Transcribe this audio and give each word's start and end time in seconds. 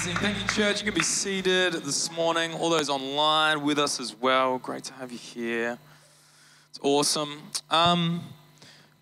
Thank 0.00 0.40
you, 0.40 0.46
church. 0.46 0.80
You 0.80 0.84
can 0.84 0.94
be 0.94 1.02
seated 1.02 1.72
this 1.72 2.12
morning. 2.12 2.52
All 2.52 2.70
those 2.70 2.88
online 2.88 3.62
with 3.62 3.80
us 3.80 3.98
as 3.98 4.14
well. 4.14 4.58
Great 4.58 4.84
to 4.84 4.92
have 4.92 5.10
you 5.10 5.18
here. 5.18 5.76
It's 6.70 6.78
awesome. 6.84 7.42
Um, 7.68 8.22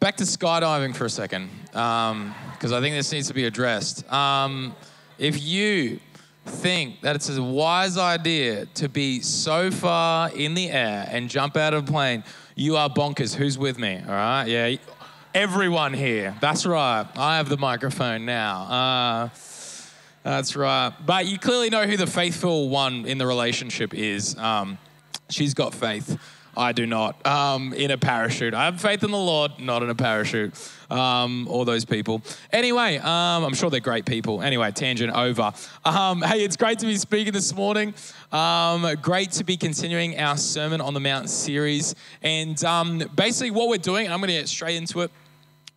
back 0.00 0.16
to 0.16 0.24
skydiving 0.24 0.96
for 0.96 1.04
a 1.04 1.10
second, 1.10 1.50
because 1.66 2.12
um, 2.12 2.34
I 2.62 2.80
think 2.80 2.96
this 2.96 3.12
needs 3.12 3.28
to 3.28 3.34
be 3.34 3.44
addressed. 3.44 4.10
Um, 4.10 4.74
if 5.18 5.42
you 5.42 6.00
think 6.46 7.02
that 7.02 7.14
it's 7.14 7.28
a 7.28 7.42
wise 7.42 7.98
idea 7.98 8.64
to 8.76 8.88
be 8.88 9.20
so 9.20 9.70
far 9.70 10.30
in 10.30 10.54
the 10.54 10.70
air 10.70 11.06
and 11.10 11.28
jump 11.28 11.58
out 11.58 11.74
of 11.74 11.86
a 11.86 11.92
plane, 11.92 12.24
you 12.54 12.78
are 12.78 12.88
bonkers. 12.88 13.34
Who's 13.34 13.58
with 13.58 13.78
me? 13.78 14.00
All 14.08 14.14
right? 14.14 14.46
Yeah. 14.46 14.76
Everyone 15.34 15.92
here. 15.92 16.34
That's 16.40 16.64
right. 16.64 17.06
I 17.16 17.36
have 17.36 17.50
the 17.50 17.58
microphone 17.58 18.24
now. 18.24 18.62
Uh, 18.62 19.28
that's 20.26 20.56
right. 20.56 20.92
But 21.04 21.26
you 21.26 21.38
clearly 21.38 21.70
know 21.70 21.86
who 21.86 21.96
the 21.96 22.06
faithful 22.06 22.68
one 22.68 23.06
in 23.06 23.16
the 23.16 23.26
relationship 23.26 23.94
is. 23.94 24.36
Um, 24.36 24.76
she's 25.30 25.54
got 25.54 25.72
faith. 25.72 26.18
I 26.56 26.72
do 26.72 26.84
not. 26.84 27.24
Um, 27.24 27.72
in 27.74 27.92
a 27.92 27.98
parachute. 27.98 28.52
I 28.52 28.64
have 28.64 28.80
faith 28.80 29.04
in 29.04 29.12
the 29.12 29.18
Lord, 29.18 29.52
not 29.60 29.84
in 29.84 29.90
a 29.90 29.94
parachute. 29.94 30.54
Um, 30.90 31.46
all 31.46 31.64
those 31.64 31.84
people. 31.84 32.22
Anyway, 32.52 32.96
um, 32.96 33.44
I'm 33.44 33.54
sure 33.54 33.70
they're 33.70 33.78
great 33.78 34.04
people. 34.04 34.42
Anyway, 34.42 34.72
tangent 34.72 35.14
over. 35.14 35.52
Um, 35.84 36.22
hey, 36.22 36.42
it's 36.42 36.56
great 36.56 36.80
to 36.80 36.86
be 36.86 36.96
speaking 36.96 37.32
this 37.32 37.54
morning. 37.54 37.94
Um, 38.32 38.84
great 39.02 39.30
to 39.32 39.44
be 39.44 39.56
continuing 39.56 40.18
our 40.18 40.36
Sermon 40.36 40.80
on 40.80 40.92
the 40.92 41.00
Mount 41.00 41.30
series. 41.30 41.94
And 42.22 42.62
um, 42.64 42.98
basically, 43.14 43.52
what 43.52 43.68
we're 43.68 43.78
doing, 43.78 44.10
I'm 44.10 44.18
going 44.18 44.28
to 44.28 44.34
get 44.34 44.48
straight 44.48 44.76
into 44.76 45.02
it 45.02 45.12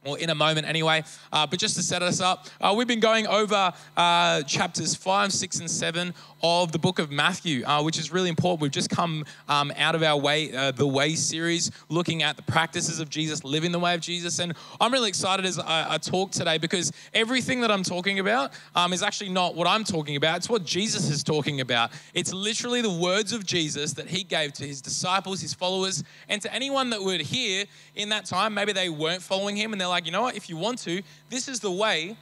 or 0.09 0.17
in 0.17 0.29
a 0.29 0.35
moment 0.35 0.67
anyway. 0.67 1.03
Uh, 1.31 1.45
but 1.45 1.59
just 1.59 1.75
to 1.75 1.83
set 1.83 2.01
us 2.01 2.19
up, 2.19 2.47
uh, 2.59 2.73
we've 2.75 2.87
been 2.87 2.99
going 2.99 3.27
over 3.27 3.71
uh, 3.95 4.41
chapters 4.43 4.95
5, 4.95 5.31
6, 5.31 5.59
and 5.59 5.69
7 5.69 6.13
of 6.41 6.71
the 6.71 6.79
book 6.79 6.99
of 6.99 7.11
Matthew, 7.11 7.65
uh, 7.65 7.81
which 7.81 7.97
is 7.97 8.11
really 8.11 8.29
important. 8.29 8.61
We've 8.61 8.71
just 8.71 8.89
come 8.89 9.25
um, 9.47 9.71
out 9.77 9.95
of 9.95 10.03
our 10.03 10.17
way, 10.17 10.55
uh, 10.55 10.71
the 10.71 10.87
Way 10.87 11.15
series, 11.15 11.71
looking 11.89 12.23
at 12.23 12.35
the 12.35 12.41
practices 12.43 12.99
of 12.99 13.09
Jesus, 13.09 13.43
living 13.43 13.71
the 13.71 13.79
way 13.79 13.93
of 13.93 14.01
Jesus. 14.01 14.39
And 14.39 14.53
I'm 14.79 14.91
really 14.91 15.09
excited 15.09 15.45
as 15.45 15.59
I, 15.59 15.95
I 15.95 15.97
talk 15.97 16.31
today 16.31 16.57
because 16.57 16.91
everything 17.13 17.61
that 17.61 17.71
I'm 17.71 17.83
talking 17.83 18.19
about 18.19 18.51
um, 18.75 18.93
is 18.93 19.03
actually 19.03 19.29
not 19.29 19.55
what 19.55 19.67
I'm 19.67 19.83
talking 19.83 20.15
about, 20.15 20.37
it's 20.37 20.49
what 20.49 20.65
Jesus 20.65 21.09
is 21.09 21.23
talking 21.23 21.61
about. 21.61 21.91
It's 22.13 22.33
literally 22.33 22.81
the 22.81 22.89
words 22.89 23.33
of 23.33 23.45
Jesus 23.45 23.93
that 23.93 24.07
he 24.07 24.23
gave 24.23 24.53
to 24.53 24.65
his 24.65 24.81
disciples, 24.81 25.41
his 25.41 25.53
followers, 25.53 26.03
and 26.27 26.41
to 26.41 26.53
anyone 26.53 26.89
that 26.91 27.01
would 27.01 27.21
hear 27.21 27.65
in 27.95 28.09
that 28.09 28.25
time. 28.25 28.53
Maybe 28.53 28.71
they 28.71 28.89
weren't 28.89 29.21
following 29.21 29.55
him 29.55 29.71
and 29.71 29.79
they're 29.79 29.87
like, 29.87 30.05
you 30.05 30.11
know 30.11 30.21
what, 30.21 30.35
if 30.35 30.49
you 30.49 30.57
want 30.57 30.79
to, 30.79 31.01
this 31.29 31.47
is 31.47 31.59
the 31.59 31.71
way 31.71 32.17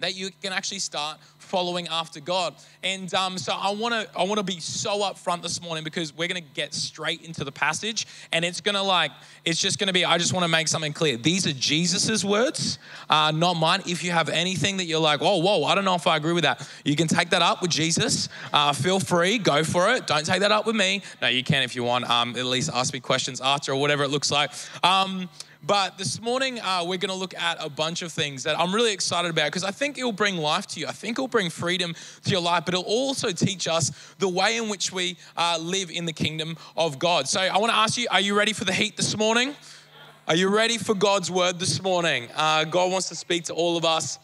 that 0.00 0.14
you 0.14 0.30
can 0.42 0.52
actually 0.52 0.80
start 0.80 1.18
following 1.54 1.86
after 1.86 2.18
God. 2.18 2.52
And 2.82 3.14
um, 3.14 3.38
so 3.38 3.52
I 3.52 3.70
want 3.70 3.94
to 3.94 4.18
I 4.18 4.24
want 4.24 4.38
to 4.38 4.42
be 4.42 4.58
so 4.58 4.98
upfront 5.02 5.42
this 5.42 5.62
morning 5.62 5.84
because 5.84 6.12
we're 6.12 6.26
going 6.26 6.42
to 6.42 6.50
get 6.52 6.74
straight 6.74 7.22
into 7.22 7.44
the 7.44 7.52
passage, 7.52 8.08
and 8.32 8.44
it's 8.44 8.60
going 8.60 8.74
to 8.74 8.82
like 8.82 9.12
it's 9.44 9.60
just 9.60 9.78
going 9.78 9.86
to 9.86 9.92
be. 9.92 10.04
I 10.04 10.18
just 10.18 10.32
want 10.32 10.42
to 10.42 10.48
make 10.48 10.66
something 10.66 10.92
clear. 10.92 11.16
These 11.16 11.46
are 11.46 11.52
Jesus's 11.52 12.24
words, 12.24 12.80
uh, 13.08 13.30
not 13.30 13.54
mine. 13.54 13.82
If 13.86 14.02
you 14.02 14.10
have 14.10 14.28
anything 14.28 14.78
that 14.78 14.86
you're 14.86 14.98
like, 14.98 15.22
oh, 15.22 15.38
whoa, 15.38 15.62
I 15.62 15.76
don't 15.76 15.84
know 15.84 15.94
if 15.94 16.08
I 16.08 16.16
agree 16.16 16.32
with 16.32 16.42
that, 16.42 16.68
you 16.84 16.96
can 16.96 17.06
take 17.06 17.30
that 17.30 17.42
up 17.42 17.62
with 17.62 17.70
Jesus. 17.70 18.28
Uh, 18.52 18.72
feel 18.72 18.98
free, 18.98 19.38
go 19.38 19.62
for 19.62 19.92
it. 19.94 20.08
Don't 20.08 20.26
take 20.26 20.40
that 20.40 20.50
up 20.50 20.66
with 20.66 20.74
me. 20.74 21.02
No, 21.22 21.28
you 21.28 21.44
can 21.44 21.62
if 21.62 21.76
you 21.76 21.84
want. 21.84 22.10
Um, 22.10 22.30
at 22.30 22.46
least 22.46 22.68
ask 22.74 22.92
me 22.92 22.98
questions 22.98 23.40
after 23.40 23.70
or 23.70 23.76
whatever 23.76 24.02
it 24.02 24.10
looks 24.10 24.32
like. 24.32 24.50
Um, 24.82 25.28
but 25.66 25.96
this 25.96 26.20
morning, 26.20 26.60
uh, 26.60 26.82
we're 26.82 26.98
going 26.98 27.08
to 27.08 27.14
look 27.14 27.34
at 27.34 27.56
a 27.58 27.70
bunch 27.70 28.02
of 28.02 28.12
things 28.12 28.42
that 28.42 28.58
I'm 28.58 28.74
really 28.74 28.92
excited 28.92 29.30
about 29.30 29.46
because 29.46 29.64
I 29.64 29.70
think 29.70 29.96
it 29.96 30.04
will 30.04 30.12
bring 30.12 30.36
life 30.36 30.66
to 30.68 30.80
you. 30.80 30.86
I 30.86 30.92
think 30.92 31.18
it 31.18 31.20
will 31.20 31.28
bring 31.28 31.48
freedom 31.48 31.94
to 32.24 32.30
your 32.30 32.40
life, 32.40 32.64
but 32.64 32.74
it'll 32.74 32.84
also 32.84 33.30
teach 33.30 33.66
us 33.66 33.90
the 34.18 34.28
way 34.28 34.56
in 34.56 34.68
which 34.68 34.92
we 34.92 35.16
uh, 35.36 35.58
live 35.60 35.90
in 35.90 36.04
the 36.04 36.12
kingdom 36.12 36.56
of 36.76 36.98
God. 36.98 37.28
So 37.28 37.40
I 37.40 37.56
want 37.58 37.72
to 37.72 37.76
ask 37.76 37.96
you 37.96 38.06
are 38.10 38.20
you 38.20 38.36
ready 38.36 38.52
for 38.52 38.64
the 38.64 38.72
heat 38.72 38.96
this 38.96 39.16
morning? 39.16 39.54
Are 40.28 40.36
you 40.36 40.48
ready 40.48 40.78
for 40.78 40.94
God's 40.94 41.30
word 41.30 41.58
this 41.58 41.82
morning? 41.82 42.28
Uh, 42.34 42.64
God 42.64 42.90
wants 42.90 43.08
to 43.08 43.14
speak 43.14 43.44
to 43.44 43.54
all 43.54 43.76
of 43.76 43.84
us. 43.84 44.18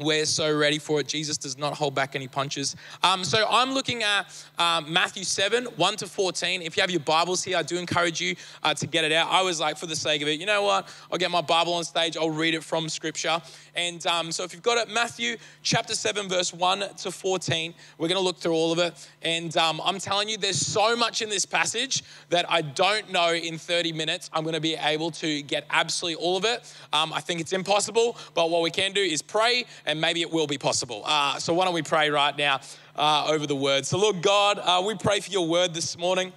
We're 0.00 0.24
so 0.24 0.56
ready 0.56 0.78
for 0.78 1.00
it. 1.00 1.06
Jesus 1.06 1.36
does 1.36 1.58
not 1.58 1.74
hold 1.74 1.94
back 1.94 2.16
any 2.16 2.26
punches. 2.26 2.76
Um, 3.02 3.24
so 3.24 3.46
I'm 3.50 3.72
looking 3.72 4.02
at 4.02 4.24
um, 4.58 4.90
Matthew 4.90 5.22
7, 5.22 5.66
1 5.66 5.96
to 5.96 6.06
14. 6.06 6.62
If 6.62 6.78
you 6.78 6.80
have 6.80 6.90
your 6.90 7.00
Bibles 7.00 7.44
here, 7.44 7.58
I 7.58 7.62
do 7.62 7.76
encourage 7.76 8.18
you 8.18 8.34
uh, 8.62 8.72
to 8.72 8.86
get 8.86 9.04
it 9.04 9.12
out. 9.12 9.30
I 9.30 9.42
was 9.42 9.60
like, 9.60 9.76
for 9.76 9.84
the 9.84 9.94
sake 9.94 10.22
of 10.22 10.28
it, 10.28 10.40
you 10.40 10.46
know 10.46 10.62
what? 10.62 10.88
I'll 11.12 11.18
get 11.18 11.30
my 11.30 11.42
Bible 11.42 11.74
on 11.74 11.84
stage, 11.84 12.16
I'll 12.16 12.30
read 12.30 12.54
it 12.54 12.64
from 12.64 12.88
Scripture. 12.88 13.38
And 13.74 14.04
um, 14.06 14.32
so 14.32 14.44
if 14.44 14.54
you've 14.54 14.62
got 14.62 14.78
it, 14.78 14.92
Matthew 14.92 15.36
chapter 15.62 15.94
7, 15.94 16.26
verse 16.26 16.54
1 16.54 16.84
to 16.96 17.10
14, 17.10 17.74
we're 17.98 18.08
going 18.08 18.18
to 18.18 18.24
look 18.24 18.38
through 18.38 18.54
all 18.54 18.72
of 18.72 18.78
it. 18.78 19.08
And 19.20 19.54
um, 19.58 19.78
I'm 19.84 19.98
telling 19.98 20.26
you, 20.26 20.38
there's 20.38 20.58
so 20.58 20.96
much 20.96 21.20
in 21.20 21.28
this 21.28 21.44
passage 21.44 22.02
that 22.30 22.50
I 22.50 22.62
don't 22.62 23.12
know 23.12 23.34
in 23.34 23.58
30 23.58 23.92
minutes 23.92 24.30
I'm 24.32 24.42
going 24.42 24.54
to 24.54 24.60
be 24.60 24.74
able 24.74 25.10
to 25.12 25.42
get 25.42 25.66
absolutely 25.68 26.22
all 26.24 26.38
of 26.38 26.46
it. 26.46 26.74
Um, 26.94 27.12
I 27.12 27.20
think 27.20 27.42
it's 27.42 27.52
impossible, 27.52 28.16
but 28.32 28.48
what 28.48 28.62
we 28.62 28.70
can 28.70 28.92
do 28.92 29.02
is 29.02 29.20
pray 29.20 29.66
and 29.86 30.00
maybe 30.00 30.20
it 30.20 30.32
will 30.32 30.46
be 30.46 30.58
possible. 30.58 31.02
Uh, 31.04 31.38
so 31.38 31.54
why 31.54 31.64
don't 31.64 31.74
we 31.74 31.82
pray 31.82 32.10
right 32.10 32.36
now 32.36 32.60
uh, 32.96 33.26
over 33.28 33.46
the 33.46 33.56
word? 33.56 33.86
So, 33.86 33.98
Lord 33.98 34.22
God, 34.22 34.58
uh, 34.58 34.82
we 34.86 34.94
pray 34.94 35.20
for 35.20 35.30
your 35.30 35.46
word 35.46 35.74
this 35.74 35.96
morning. 35.98 36.32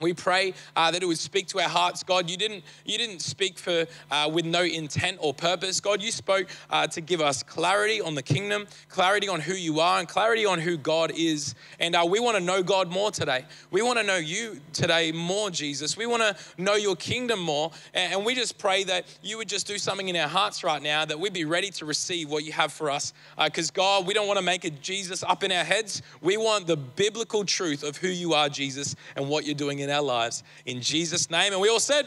We 0.00 0.12
pray 0.12 0.54
uh, 0.74 0.90
that 0.90 1.02
it 1.02 1.06
would 1.06 1.18
speak 1.18 1.46
to 1.48 1.60
our 1.60 1.68
hearts. 1.68 2.02
God, 2.02 2.28
you 2.28 2.36
didn't, 2.36 2.64
you 2.84 2.98
didn't 2.98 3.20
speak 3.20 3.58
for, 3.58 3.86
uh, 4.10 4.28
with 4.32 4.44
no 4.44 4.62
intent 4.62 5.18
or 5.20 5.32
purpose. 5.32 5.80
God, 5.80 6.02
you 6.02 6.10
spoke 6.10 6.48
uh, 6.68 6.88
to 6.88 7.00
give 7.00 7.20
us 7.20 7.44
clarity 7.44 8.00
on 8.00 8.16
the 8.16 8.22
kingdom, 8.22 8.66
clarity 8.88 9.28
on 9.28 9.40
who 9.40 9.54
you 9.54 9.78
are, 9.78 10.00
and 10.00 10.08
clarity 10.08 10.44
on 10.44 10.58
who 10.58 10.76
God 10.76 11.12
is. 11.16 11.54
And 11.78 11.94
uh, 11.94 12.04
we 12.08 12.18
want 12.18 12.36
to 12.36 12.42
know 12.42 12.60
God 12.60 12.90
more 12.90 13.12
today. 13.12 13.44
We 13.70 13.82
want 13.82 13.98
to 14.00 14.04
know 14.04 14.16
you 14.16 14.60
today 14.72 15.12
more, 15.12 15.48
Jesus. 15.48 15.96
We 15.96 16.06
want 16.06 16.22
to 16.22 16.36
know 16.60 16.74
your 16.74 16.96
kingdom 16.96 17.38
more. 17.38 17.70
And 17.94 18.24
we 18.24 18.34
just 18.34 18.58
pray 18.58 18.82
that 18.84 19.06
you 19.22 19.38
would 19.38 19.48
just 19.48 19.66
do 19.66 19.78
something 19.78 20.08
in 20.08 20.16
our 20.16 20.28
hearts 20.28 20.64
right 20.64 20.82
now, 20.82 21.04
that 21.04 21.20
we'd 21.20 21.32
be 21.32 21.44
ready 21.44 21.70
to 21.70 21.86
receive 21.86 22.28
what 22.28 22.44
you 22.44 22.50
have 22.50 22.72
for 22.72 22.90
us. 22.90 23.12
Because, 23.42 23.70
uh, 23.70 23.74
God, 23.74 24.06
we 24.08 24.12
don't 24.14 24.26
want 24.26 24.38
to 24.38 24.44
make 24.44 24.64
a 24.64 24.70
Jesus 24.70 25.22
up 25.22 25.44
in 25.44 25.52
our 25.52 25.64
heads. 25.64 26.02
We 26.20 26.36
want 26.36 26.66
the 26.66 26.76
biblical 26.76 27.44
truth 27.44 27.84
of 27.84 27.96
who 27.96 28.08
you 28.08 28.34
are, 28.34 28.48
Jesus, 28.48 28.96
and 29.14 29.28
what 29.28 29.46
you're 29.46 29.54
doing 29.54 29.78
in 29.78 29.83
our 29.90 30.02
lives. 30.02 30.42
In 30.66 30.80
Jesus' 30.80 31.30
name. 31.30 31.52
And 31.52 31.60
we 31.60 31.68
all 31.68 31.80
said, 31.80 32.06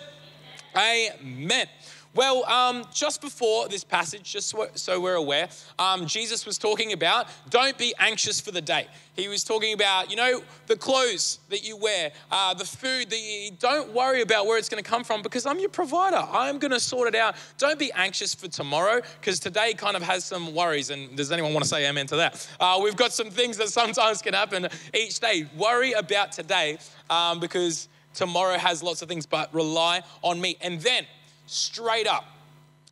Amen. 0.76 1.12
Amen. 1.22 1.68
Well, 2.16 2.45
um, 2.45 2.85
just 2.94 3.22
before 3.22 3.68
this 3.68 3.84
passage, 3.84 4.31
just 4.31 4.56
so 4.75 5.00
we're 5.00 5.16
aware, 5.16 5.50
um, 5.78 6.07
Jesus 6.07 6.45
was 6.45 6.57
talking 6.57 6.94
about 6.94 7.28
don't 7.50 7.78
be 7.78 7.94
anxious 8.00 8.41
for 8.41 8.51
the 8.51 8.62
day. 8.62 8.88
He 9.16 9.28
was 9.28 9.44
talking 9.44 9.73
about, 9.73 10.09
you 10.09 10.16
know, 10.16 10.44
the 10.68 10.75
clothes 10.75 11.40
that 11.50 11.68
you 11.68 11.75
wear, 11.75 12.12
uh, 12.31 12.53
the 12.53 12.66
food 12.66 13.09
that 13.09 13.18
you 13.18 13.47
eat. 13.47 13.59
Don't 13.59 13.91
worry 13.94 14.22
about 14.22 14.45
where 14.45 14.57
it's 14.57 14.69
going 14.69 14.84
to 14.84 14.88
come 14.88 15.03
from 15.03 15.22
because 15.22 15.45
I'm 15.45 15.59
your 15.59 15.69
provider. 15.69 16.18
I'm 16.18 16.59
going 16.59 16.72
to 16.72 16.79
sort 16.79 17.07
it 17.07 17.16
out. 17.16 17.35
Don't 17.57 17.79
be 17.79 17.91
anxious 17.94 18.35
for 18.35 18.47
tomorrow 18.47 19.01
because 19.19 19.39
today 19.39 19.74
kind 19.74 19.95
of 19.95 20.03
has 20.03 20.24
some 20.24 20.53
worries. 20.53 20.91
And 20.91 21.16
does 21.16 21.31
anyone 21.31 21.53
want 21.53 21.63
to 21.63 21.69
say 21.69 21.88
amen 21.88 22.07
to 22.07 22.16
that? 22.18 22.47
Uh, 22.59 22.79
we've 22.84 22.95
got 22.95 23.12
some 23.12 23.29
things 23.31 23.57
that 23.57 23.69
sometimes 23.81 24.22
can 24.22 24.34
happen 24.34 24.68
each 24.94 25.19
day. 25.19 25.47
Worry 25.57 25.94
about 25.94 26.31
today 26.31 26.78
um, 27.09 27.39
because 27.39 27.89
tomorrow 28.13 28.57
has 28.57 28.84
lots 28.84 29.01
of 29.01 29.07
things, 29.07 29.25
but 29.25 29.53
rely 29.53 30.01
on 30.22 30.41
me. 30.41 30.57
And 30.62 30.81
then, 30.81 31.06
straight 31.47 32.08
up. 32.08 32.25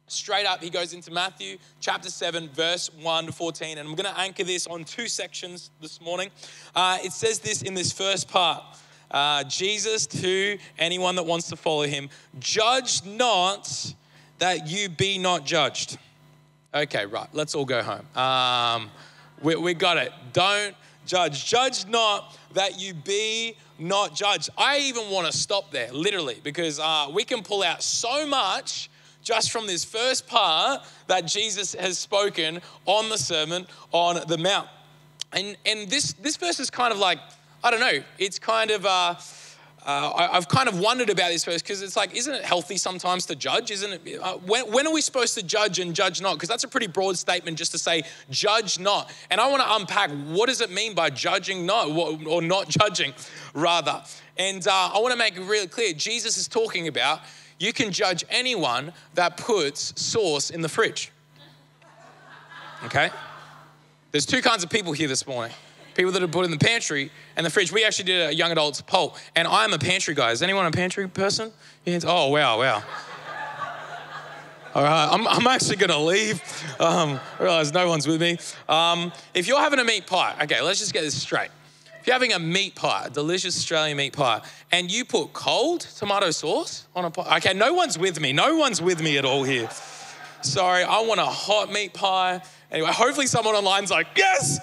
Straight 0.08 0.46
up, 0.46 0.62
he 0.62 0.70
goes 0.70 0.94
into 0.94 1.12
Matthew 1.12 1.58
chapter 1.80 2.10
7, 2.10 2.50
verse 2.50 2.92
1 3.02 3.26
to 3.26 3.32
14. 3.32 3.80
And 3.80 3.88
I'm 3.88 3.96
going 3.96 4.12
to 4.12 4.20
anchor 4.20 4.44
this 4.44 4.68
on 4.68 4.84
two 4.84 5.08
sections 5.08 5.72
this 5.82 6.00
morning. 6.00 6.30
Uh, 6.76 7.00
it 7.04 7.12
says 7.12 7.40
this 7.40 7.64
in 7.64 7.74
this 7.74 7.92
first 7.92 8.28
part 8.28 8.64
uh, 9.12 9.44
Jesus 9.46 10.06
to 10.08 10.58
anyone 10.78 11.16
that 11.16 11.24
wants 11.24 11.48
to 11.50 11.56
follow 11.56 11.84
him, 11.84 12.10
judge 12.40 13.04
not 13.06 13.94
that 14.40 14.68
you 14.68 14.90
be 14.90 15.18
not 15.18 15.46
judged. 15.46 15.98
Okay, 16.74 17.06
right, 17.06 17.30
let's 17.32 17.56
all 17.56 17.66
go 17.66 17.82
home. 17.82 18.06
Um, 18.16 18.92
we, 19.42 19.56
we 19.56 19.74
got 19.74 19.98
it. 19.98 20.12
Don't 20.34 20.76
judge. 21.06 21.46
Judge 21.46 21.88
not 21.88 22.38
that 22.54 22.80
you 22.80 22.94
be 22.94 23.56
not 23.80 24.16
judged. 24.16 24.50
I 24.58 24.80
even 24.80 25.10
want 25.10 25.32
to 25.32 25.38
stop 25.38 25.72
there, 25.72 25.92
literally, 25.92 26.40
because 26.44 26.80
uh, 26.80 27.10
we 27.14 27.24
can 27.24 27.44
pull 27.44 27.64
out 27.64 27.84
so 27.84 28.26
much 28.28 28.90
just 29.22 29.52
from 29.52 29.68
this 29.68 29.84
first 29.84 30.28
part 30.28 30.84
that 31.08 31.26
Jesus 31.26 31.74
has 31.76 31.98
spoken 31.98 32.62
on 32.86 33.10
the 33.10 33.18
Sermon 33.18 33.66
on 33.92 34.20
the 34.28 34.38
Mount. 34.38 34.70
And, 35.34 35.58
and 35.66 35.90
this, 35.90 36.14
this 36.14 36.38
verse 36.38 36.60
is 36.60 36.70
kind 36.70 36.94
of 36.94 37.00
like, 37.00 37.20
I 37.64 37.72
don't 37.72 37.80
know, 37.80 38.04
it's 38.18 38.40
kind 38.40 38.72
of. 38.72 38.86
Uh, 38.86 39.16
uh, 39.86 40.12
I, 40.32 40.34
have 40.34 40.48
kind 40.48 40.68
of 40.68 40.80
wondered 40.80 41.12
about 41.12 41.30
this 41.30 41.46
verse 41.46 41.62
because 41.62 41.84
it's 41.84 41.96
like, 41.96 42.16
isn't 42.16 42.34
it 42.34 42.44
healthy 42.44 42.76
sometimes 42.76 43.28
to 43.28 43.36
judge? 43.36 43.70
Isn't 43.70 43.94
it? 43.94 44.20
Uh, 44.20 44.38
when, 44.38 44.72
when, 44.72 44.88
are 44.88 44.94
we 44.94 45.00
supposed 45.00 45.36
to 45.36 45.44
judge 45.44 45.78
and 45.78 45.94
judge 45.94 46.22
not? 46.22 46.34
Because 46.34 46.50
that's 46.50 46.64
a 46.64 46.68
pretty 46.68 46.88
broad 46.88 47.20
statement 47.20 47.56
just 47.56 47.72
to 47.74 47.78
say 47.78 48.02
judge 48.32 48.80
not. 48.80 49.14
And 49.30 49.40
I 49.40 49.48
want 49.48 49.62
to 49.62 49.76
unpack 49.76 50.10
what 50.30 50.48
does 50.48 50.62
it 50.62 50.72
mean 50.72 50.96
by 50.96 51.12
judging 51.12 51.68
not 51.68 51.90
or 51.90 52.42
not 52.42 52.68
judging, 52.68 53.14
rather. 53.54 54.02
And 54.38 54.68
uh, 54.68 54.92
I 54.94 55.00
want 55.00 55.12
to 55.12 55.20
make 55.20 55.38
it 55.38 55.44
really 55.44 55.68
clear. 55.68 55.94
Jesus 55.94 56.36
is 56.38 56.48
talking 56.48 56.88
about 56.88 57.22
you 57.60 57.72
can 57.72 57.92
judge 57.92 58.26
anyone 58.30 58.92
that 59.14 59.38
puts 59.38 60.02
sauce 60.02 60.50
in 60.50 60.62
the 60.62 60.70
fridge. 60.70 61.12
Okay. 62.86 63.12
There's 64.12 64.26
two 64.26 64.42
kinds 64.42 64.64
of 64.64 64.72
people 64.72 64.94
here 64.94 65.08
this 65.08 65.28
morning 65.28 65.54
people 65.96 66.12
that 66.12 66.22
are 66.22 66.28
put 66.28 66.46
in 66.46 66.52
the 66.52 66.58
pantry 66.58 67.10
and 67.36 67.46
the 67.46 67.50
fridge. 67.50 67.72
We 67.72 67.84
actually 67.84 68.06
did 68.06 68.30
a 68.30 68.36
young 68.36 68.52
adults 68.52 68.82
poll, 68.82 69.16
and 69.36 69.48
I'm 69.48 69.74
a 69.74 69.80
pantry 69.80 70.14
guy. 70.14 70.32
Is 70.32 70.44
anyone 70.44 70.66
a 70.66 70.72
pantry 70.72 71.08
person? 71.08 71.52
Oh, 71.88 72.30
wow, 72.30 72.60
wow. 72.60 72.84
All 74.76 74.84
right, 74.84 75.08
I'm, 75.10 75.26
I'm 75.26 75.48
actually 75.48 75.78
gonna 75.78 75.98
leave. 75.98 76.42
Um, 76.82 77.18
I 77.40 77.44
realize 77.44 77.74
no 77.74 77.88
one's 77.88 78.08
with 78.08 78.20
me. 78.20 78.38
Um, 78.68 79.14
if 79.34 79.48
you're 79.48 79.62
having 79.62 79.80
a 79.80 79.86
meat 79.86 80.06
pie, 80.06 80.36
okay, 80.44 80.62
let's 80.62 80.80
just 80.80 80.92
get 80.92 81.02
this 81.02 81.20
straight. 81.20 81.50
If 82.02 82.08
you're 82.08 82.14
having 82.14 82.34
a 82.34 82.40
meat 82.40 82.76
pie, 82.76 83.06
a 83.06 83.10
delicious 83.10 83.58
Australian 83.58 83.96
meat 83.96 84.12
pie, 84.14 84.42
and 84.74 84.92
you 84.92 85.06
put 85.06 85.32
cold 85.32 85.80
tomato 85.82 86.30
sauce 86.32 86.88
on 86.94 87.06
a 87.06 87.10
pie, 87.10 87.38
okay, 87.38 87.54
no 87.54 87.74
one's 87.74 87.98
with 87.98 88.20
me. 88.20 88.34
No 88.34 88.58
one's 88.58 88.82
with 88.82 89.02
me 89.02 89.18
at 89.18 89.24
all 89.24 89.44
here. 89.44 89.70
Sorry, 90.42 90.84
I 90.84 91.00
want 91.00 91.22
a 91.22 91.26
hot 91.26 91.72
meat 91.72 91.94
pie. 91.94 92.42
Anyway, 92.70 92.92
hopefully 92.92 93.28
someone 93.28 93.56
online's 93.56 93.92
like, 93.92 94.08
yes! 94.16 94.60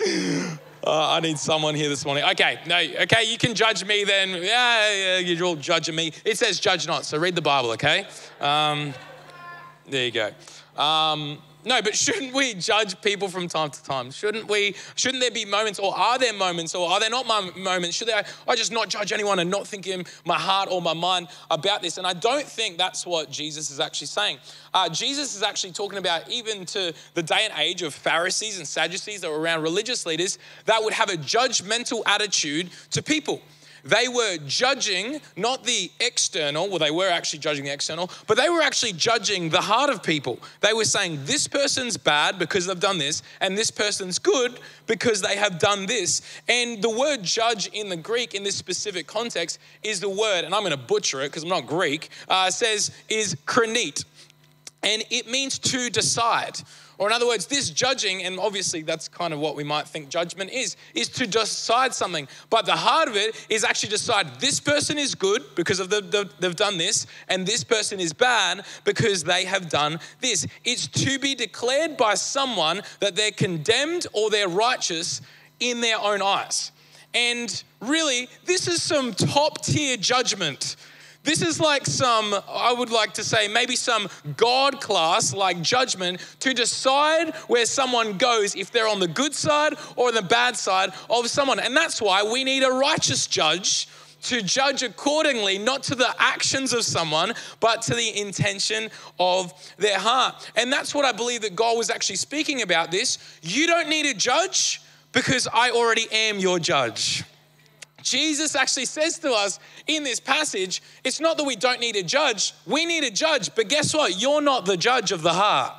Uh, 0.84 1.12
I 1.12 1.20
need 1.20 1.38
someone 1.38 1.76
here 1.76 1.88
this 1.88 2.04
morning. 2.04 2.24
Okay, 2.32 2.58
no, 2.66 2.76
okay, 3.02 3.24
you 3.24 3.38
can 3.38 3.54
judge 3.54 3.84
me 3.84 4.02
then. 4.02 4.30
Yeah, 4.30 4.40
yeah, 4.42 5.18
you're 5.18 5.46
all 5.46 5.54
judging 5.54 5.94
me. 5.94 6.12
It 6.24 6.38
says 6.38 6.58
judge 6.58 6.88
not, 6.88 7.04
so 7.04 7.18
read 7.18 7.36
the 7.36 7.42
Bible, 7.42 7.70
okay? 7.72 8.04
Um, 8.40 8.92
there 9.88 10.04
you 10.04 10.10
go. 10.10 10.32
Um, 10.82 11.38
no, 11.64 11.80
but 11.80 11.96
shouldn't 11.96 12.34
we 12.34 12.54
judge 12.54 13.00
people 13.00 13.28
from 13.28 13.48
time 13.48 13.70
to 13.70 13.82
time? 13.84 14.10
Shouldn't 14.10 14.48
we? 14.48 14.74
Shouldn't 14.96 15.20
there 15.20 15.30
be 15.30 15.44
moments, 15.44 15.78
or 15.78 15.96
are 15.96 16.18
there 16.18 16.32
moments, 16.32 16.74
or 16.74 16.88
are 16.90 16.98
there 16.98 17.10
not 17.10 17.26
moments? 17.56 17.96
Should 17.96 18.10
I, 18.10 18.24
I 18.48 18.56
just 18.56 18.72
not 18.72 18.88
judge 18.88 19.12
anyone 19.12 19.38
and 19.38 19.50
not 19.50 19.66
think 19.66 19.86
in 19.86 20.04
my 20.24 20.38
heart 20.38 20.68
or 20.70 20.82
my 20.82 20.94
mind 20.94 21.28
about 21.50 21.82
this? 21.82 21.98
And 21.98 22.06
I 22.06 22.14
don't 22.14 22.46
think 22.46 22.78
that's 22.78 23.06
what 23.06 23.30
Jesus 23.30 23.70
is 23.70 23.80
actually 23.80 24.08
saying. 24.08 24.38
Uh, 24.74 24.88
Jesus 24.88 25.36
is 25.36 25.42
actually 25.42 25.72
talking 25.72 25.98
about 25.98 26.28
even 26.28 26.64
to 26.66 26.92
the 27.14 27.22
day 27.22 27.48
and 27.48 27.52
age 27.58 27.82
of 27.82 27.94
Pharisees 27.94 28.58
and 28.58 28.66
Sadducees 28.66 29.20
that 29.20 29.30
were 29.30 29.40
around 29.40 29.62
religious 29.62 30.06
leaders 30.06 30.38
that 30.64 30.82
would 30.82 30.92
have 30.92 31.10
a 31.10 31.16
judgmental 31.16 32.02
attitude 32.06 32.70
to 32.90 33.02
people. 33.02 33.40
They 33.84 34.08
were 34.08 34.38
judging 34.46 35.20
not 35.36 35.64
the 35.64 35.90
external, 36.00 36.68
well, 36.68 36.78
they 36.78 36.90
were 36.90 37.08
actually 37.08 37.40
judging 37.40 37.64
the 37.64 37.72
external, 37.72 38.10
but 38.26 38.36
they 38.36 38.48
were 38.48 38.62
actually 38.62 38.92
judging 38.92 39.48
the 39.48 39.60
heart 39.60 39.90
of 39.90 40.02
people. 40.02 40.38
They 40.60 40.72
were 40.72 40.84
saying, 40.84 41.20
this 41.24 41.48
person's 41.48 41.96
bad 41.96 42.38
because 42.38 42.66
they've 42.66 42.78
done 42.78 42.98
this, 42.98 43.22
and 43.40 43.56
this 43.56 43.70
person's 43.70 44.18
good 44.18 44.60
because 44.86 45.20
they 45.20 45.36
have 45.36 45.58
done 45.58 45.86
this. 45.86 46.22
And 46.48 46.82
the 46.82 46.90
word 46.90 47.22
judge 47.22 47.66
in 47.68 47.88
the 47.88 47.96
Greek, 47.96 48.34
in 48.34 48.44
this 48.44 48.56
specific 48.56 49.06
context, 49.06 49.58
is 49.82 50.00
the 50.00 50.08
word, 50.08 50.44
and 50.44 50.54
I'm 50.54 50.62
going 50.62 50.72
to 50.72 50.76
butcher 50.76 51.20
it 51.22 51.28
because 51.28 51.42
I'm 51.42 51.48
not 51.48 51.66
Greek, 51.66 52.10
uh, 52.28 52.50
says, 52.50 52.92
is 53.08 53.34
kranete. 53.46 54.04
And 54.84 55.04
it 55.10 55.28
means 55.28 55.58
to 55.60 55.90
decide. 55.90 56.60
Or, 56.98 57.08
in 57.08 57.12
other 57.12 57.26
words, 57.26 57.46
this 57.46 57.70
judging, 57.70 58.22
and 58.22 58.38
obviously 58.38 58.82
that's 58.82 59.08
kind 59.08 59.32
of 59.32 59.40
what 59.40 59.56
we 59.56 59.64
might 59.64 59.88
think 59.88 60.08
judgment 60.08 60.50
is, 60.50 60.76
is 60.94 61.08
to 61.10 61.26
decide 61.26 61.94
something. 61.94 62.28
But 62.50 62.66
the 62.66 62.76
heart 62.76 63.08
of 63.08 63.16
it 63.16 63.46
is 63.48 63.64
actually 63.64 63.90
decide 63.90 64.40
this 64.40 64.60
person 64.60 64.98
is 64.98 65.14
good 65.14 65.42
because 65.54 65.80
of 65.80 65.90
the, 65.90 66.00
the, 66.00 66.30
they've 66.38 66.54
done 66.54 66.78
this, 66.78 67.06
and 67.28 67.46
this 67.46 67.64
person 67.64 68.00
is 68.00 68.12
bad 68.12 68.64
because 68.84 69.24
they 69.24 69.44
have 69.44 69.68
done 69.68 69.98
this. 70.20 70.46
It's 70.64 70.86
to 70.88 71.18
be 71.18 71.34
declared 71.34 71.96
by 71.96 72.14
someone 72.14 72.82
that 73.00 73.16
they're 73.16 73.30
condemned 73.30 74.06
or 74.12 74.30
they're 74.30 74.48
righteous 74.48 75.22
in 75.60 75.80
their 75.80 75.98
own 75.98 76.22
eyes. 76.22 76.72
And 77.14 77.62
really, 77.80 78.28
this 78.44 78.68
is 78.68 78.82
some 78.82 79.12
top 79.12 79.64
tier 79.64 79.96
judgment 79.96 80.76
this 81.24 81.40
is 81.40 81.60
like 81.60 81.86
some, 81.86 82.34
I 82.48 82.74
would 82.76 82.90
like 82.90 83.14
to 83.14 83.24
say, 83.24 83.46
maybe 83.46 83.76
some 83.76 84.08
God 84.36 84.80
class 84.80 85.32
like 85.32 85.62
judgment 85.62 86.20
to 86.40 86.52
decide 86.52 87.34
where 87.46 87.66
someone 87.66 88.18
goes 88.18 88.56
if 88.56 88.72
they're 88.72 88.88
on 88.88 89.00
the 89.00 89.08
good 89.08 89.34
side 89.34 89.74
or 89.96 90.10
the 90.10 90.22
bad 90.22 90.56
side 90.56 90.90
of 91.08 91.28
someone. 91.28 91.60
And 91.60 91.76
that's 91.76 92.02
why 92.02 92.22
we 92.22 92.42
need 92.42 92.64
a 92.64 92.70
righteous 92.70 93.26
judge 93.26 93.88
to 94.22 94.40
judge 94.40 94.82
accordingly, 94.82 95.58
not 95.58 95.82
to 95.84 95.94
the 95.94 96.14
actions 96.18 96.72
of 96.72 96.84
someone, 96.84 97.34
but 97.60 97.82
to 97.82 97.94
the 97.94 98.20
intention 98.20 98.88
of 99.18 99.52
their 99.78 99.98
heart. 99.98 100.50
And 100.56 100.72
that's 100.72 100.94
what 100.94 101.04
I 101.04 101.12
believe 101.12 101.42
that 101.42 101.56
God 101.56 101.76
was 101.76 101.90
actually 101.90 102.16
speaking 102.16 102.62
about 102.62 102.90
this. 102.90 103.18
You 103.42 103.66
don't 103.66 103.88
need 103.88 104.06
a 104.06 104.14
judge 104.14 104.80
because 105.12 105.48
I 105.52 105.70
already 105.70 106.06
am 106.10 106.38
your 106.38 106.58
judge. 106.58 107.24
Jesus 108.02 108.54
actually 108.54 108.86
says 108.86 109.18
to 109.20 109.32
us 109.32 109.58
in 109.86 110.04
this 110.04 110.20
passage, 110.20 110.82
it's 111.04 111.20
not 111.20 111.36
that 111.38 111.44
we 111.44 111.56
don't 111.56 111.80
need 111.80 111.96
a 111.96 112.02
judge, 112.02 112.54
we 112.66 112.84
need 112.86 113.04
a 113.04 113.10
judge, 113.10 113.54
but 113.54 113.68
guess 113.68 113.94
what? 113.94 114.20
You're 114.20 114.42
not 114.42 114.66
the 114.66 114.76
judge 114.76 115.12
of 115.12 115.22
the 115.22 115.32
heart. 115.32 115.74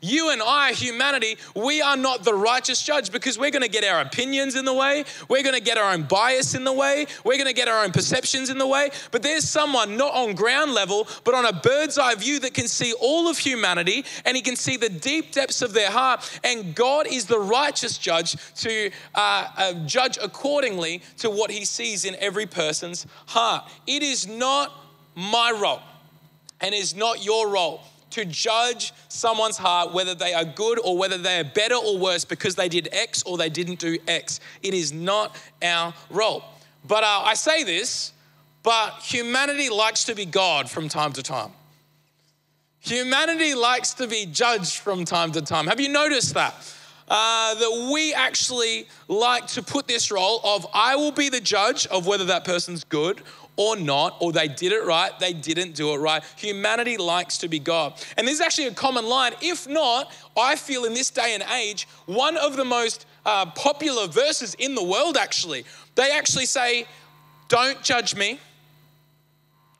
You 0.00 0.30
and 0.30 0.40
I, 0.42 0.72
humanity, 0.72 1.36
we 1.54 1.82
are 1.82 1.96
not 1.96 2.24
the 2.24 2.32
righteous 2.32 2.82
judge 2.82 3.12
because 3.12 3.38
we're 3.38 3.50
going 3.50 3.62
to 3.62 3.68
get 3.68 3.84
our 3.84 4.00
opinions 4.00 4.56
in 4.56 4.64
the 4.64 4.72
way. 4.72 5.04
We're 5.28 5.42
going 5.42 5.54
to 5.54 5.60
get 5.60 5.76
our 5.76 5.92
own 5.92 6.04
bias 6.04 6.54
in 6.54 6.64
the 6.64 6.72
way. 6.72 7.06
We're 7.22 7.36
going 7.36 7.46
to 7.46 7.52
get 7.52 7.68
our 7.68 7.84
own 7.84 7.92
perceptions 7.92 8.48
in 8.48 8.56
the 8.56 8.66
way. 8.66 8.90
But 9.10 9.22
there's 9.22 9.48
someone 9.48 9.98
not 9.98 10.14
on 10.14 10.34
ground 10.34 10.72
level, 10.72 11.06
but 11.24 11.34
on 11.34 11.44
a 11.44 11.52
bird's 11.52 11.98
eye 11.98 12.14
view 12.14 12.38
that 12.40 12.54
can 12.54 12.66
see 12.66 12.94
all 12.94 13.28
of 13.28 13.36
humanity 13.36 14.04
and 14.24 14.36
he 14.36 14.42
can 14.42 14.56
see 14.56 14.78
the 14.78 14.88
deep 14.88 15.32
depths 15.32 15.60
of 15.60 15.74
their 15.74 15.90
heart. 15.90 16.40
And 16.44 16.74
God 16.74 17.06
is 17.06 17.26
the 17.26 17.38
righteous 17.38 17.98
judge 17.98 18.36
to 18.56 18.90
uh, 19.14 19.48
uh, 19.56 19.72
judge 19.84 20.18
accordingly 20.22 21.02
to 21.18 21.28
what 21.28 21.50
he 21.50 21.66
sees 21.66 22.06
in 22.06 22.16
every 22.20 22.46
person's 22.46 23.06
heart. 23.26 23.70
It 23.86 24.02
is 24.02 24.26
not 24.26 24.72
my 25.14 25.50
role 25.50 25.82
and 26.60 26.74
is 26.74 26.94
not 26.94 27.24
your 27.24 27.48
role 27.48 27.82
to 28.10 28.24
judge 28.24 28.92
someone's 29.08 29.56
heart, 29.56 29.92
whether 29.92 30.14
they 30.14 30.34
are 30.34 30.44
good 30.44 30.78
or 30.82 30.96
whether 30.98 31.18
they 31.18 31.40
are 31.40 31.44
better 31.44 31.76
or 31.76 31.98
worse 31.98 32.24
because 32.24 32.54
they 32.54 32.68
did 32.68 32.88
X 32.92 33.22
or 33.22 33.38
they 33.38 33.48
didn't 33.48 33.78
do 33.78 33.98
X. 34.08 34.40
It 34.62 34.74
is 34.74 34.92
not 34.92 35.36
our 35.62 35.94
role. 36.10 36.44
But 36.86 37.04
uh, 37.04 37.22
I 37.24 37.34
say 37.34 37.64
this, 37.64 38.12
but 38.62 38.98
humanity 39.02 39.68
likes 39.68 40.04
to 40.04 40.14
be 40.14 40.24
God 40.24 40.70
from 40.70 40.88
time 40.88 41.12
to 41.14 41.22
time. 41.22 41.52
Humanity 42.80 43.54
likes 43.54 43.94
to 43.94 44.06
be 44.06 44.26
judged 44.26 44.78
from 44.78 45.04
time 45.04 45.32
to 45.32 45.42
time. 45.42 45.66
Have 45.66 45.80
you 45.80 45.88
noticed 45.88 46.34
that? 46.34 46.54
Uh, 47.10 47.54
that 47.56 47.90
we 47.92 48.14
actually 48.14 48.86
like 49.08 49.44
to 49.48 49.62
put 49.62 49.88
this 49.88 50.12
role 50.12 50.40
of 50.44 50.64
I 50.72 50.94
will 50.94 51.10
be 51.10 51.28
the 51.28 51.40
judge 51.40 51.84
of 51.88 52.06
whether 52.06 52.24
that 52.26 52.44
person's 52.44 52.84
good 52.84 53.20
or 53.56 53.76
not, 53.76 54.16
or 54.20 54.32
they 54.32 54.48
did 54.48 54.72
it 54.72 54.84
right, 54.86 55.10
they 55.18 55.34
didn't 55.34 55.74
do 55.74 55.92
it 55.92 55.98
right. 55.98 56.22
Humanity 56.36 56.96
likes 56.96 57.36
to 57.38 57.48
be 57.48 57.58
God. 57.58 57.92
And 58.16 58.26
this 58.26 58.36
is 58.36 58.40
actually 58.40 58.68
a 58.68 58.74
common 58.74 59.04
line. 59.04 59.32
If 59.42 59.68
not, 59.68 60.10
I 60.34 60.56
feel 60.56 60.84
in 60.84 60.94
this 60.94 61.10
day 61.10 61.34
and 61.34 61.42
age, 61.42 61.86
one 62.06 62.38
of 62.38 62.56
the 62.56 62.64
most 62.64 63.04
uh, 63.26 63.46
popular 63.50 64.06
verses 64.06 64.54
in 64.54 64.74
the 64.74 64.82
world 64.82 65.18
actually, 65.18 65.64
they 65.94 66.10
actually 66.12 66.46
say, 66.46 66.86
Don't 67.48 67.82
judge 67.82 68.14
me 68.14 68.38